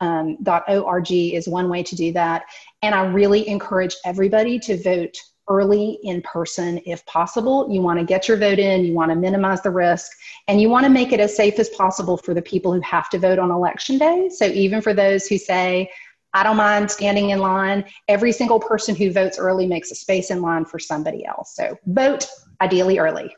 um, 0.00 0.36
.org 0.68 1.12
is 1.12 1.48
one 1.48 1.68
way 1.68 1.82
to 1.82 1.94
do 1.94 2.12
that. 2.12 2.44
And 2.82 2.94
I 2.94 3.06
really 3.06 3.46
encourage 3.48 3.96
everybody 4.04 4.58
to 4.60 4.82
vote 4.82 5.16
early 5.48 5.98
in 6.02 6.22
person 6.22 6.80
if 6.86 7.04
possible. 7.06 7.68
You 7.70 7.80
want 7.80 7.98
to 7.98 8.04
get 8.04 8.28
your 8.28 8.36
vote 8.36 8.58
in, 8.58 8.84
you 8.84 8.94
want 8.94 9.10
to 9.10 9.14
minimize 9.14 9.62
the 9.62 9.70
risk, 9.70 10.10
and 10.48 10.60
you 10.60 10.68
want 10.68 10.84
to 10.84 10.90
make 10.90 11.12
it 11.12 11.20
as 11.20 11.36
safe 11.36 11.58
as 11.58 11.68
possible 11.70 12.16
for 12.16 12.34
the 12.34 12.42
people 12.42 12.72
who 12.72 12.80
have 12.80 13.10
to 13.10 13.18
vote 13.18 13.38
on 13.38 13.50
election 13.50 13.98
day. 13.98 14.28
So 14.28 14.46
even 14.46 14.80
for 14.80 14.94
those 14.94 15.26
who 15.26 15.38
say, 15.38 15.90
I 16.32 16.42
don't 16.42 16.56
mind 16.56 16.90
standing 16.90 17.30
in 17.30 17.38
line, 17.38 17.84
every 18.08 18.32
single 18.32 18.58
person 18.58 18.96
who 18.96 19.12
votes 19.12 19.38
early 19.38 19.66
makes 19.66 19.90
a 19.92 19.94
space 19.94 20.30
in 20.30 20.42
line 20.42 20.64
for 20.64 20.78
somebody 20.78 21.24
else. 21.24 21.54
So 21.54 21.78
vote 21.86 22.26
ideally 22.60 22.98
early. 22.98 23.34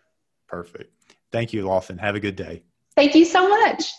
Perfect. 0.49 0.93
Thank 1.33 1.53
you, 1.53 1.67
Lawson. 1.67 1.99
Have 1.99 2.15
a 2.15 2.21
good 2.21 2.37
day. 2.37 2.63
Thank 2.95 3.15
you 3.15 3.27
so 3.27 3.49
much. 3.49 3.93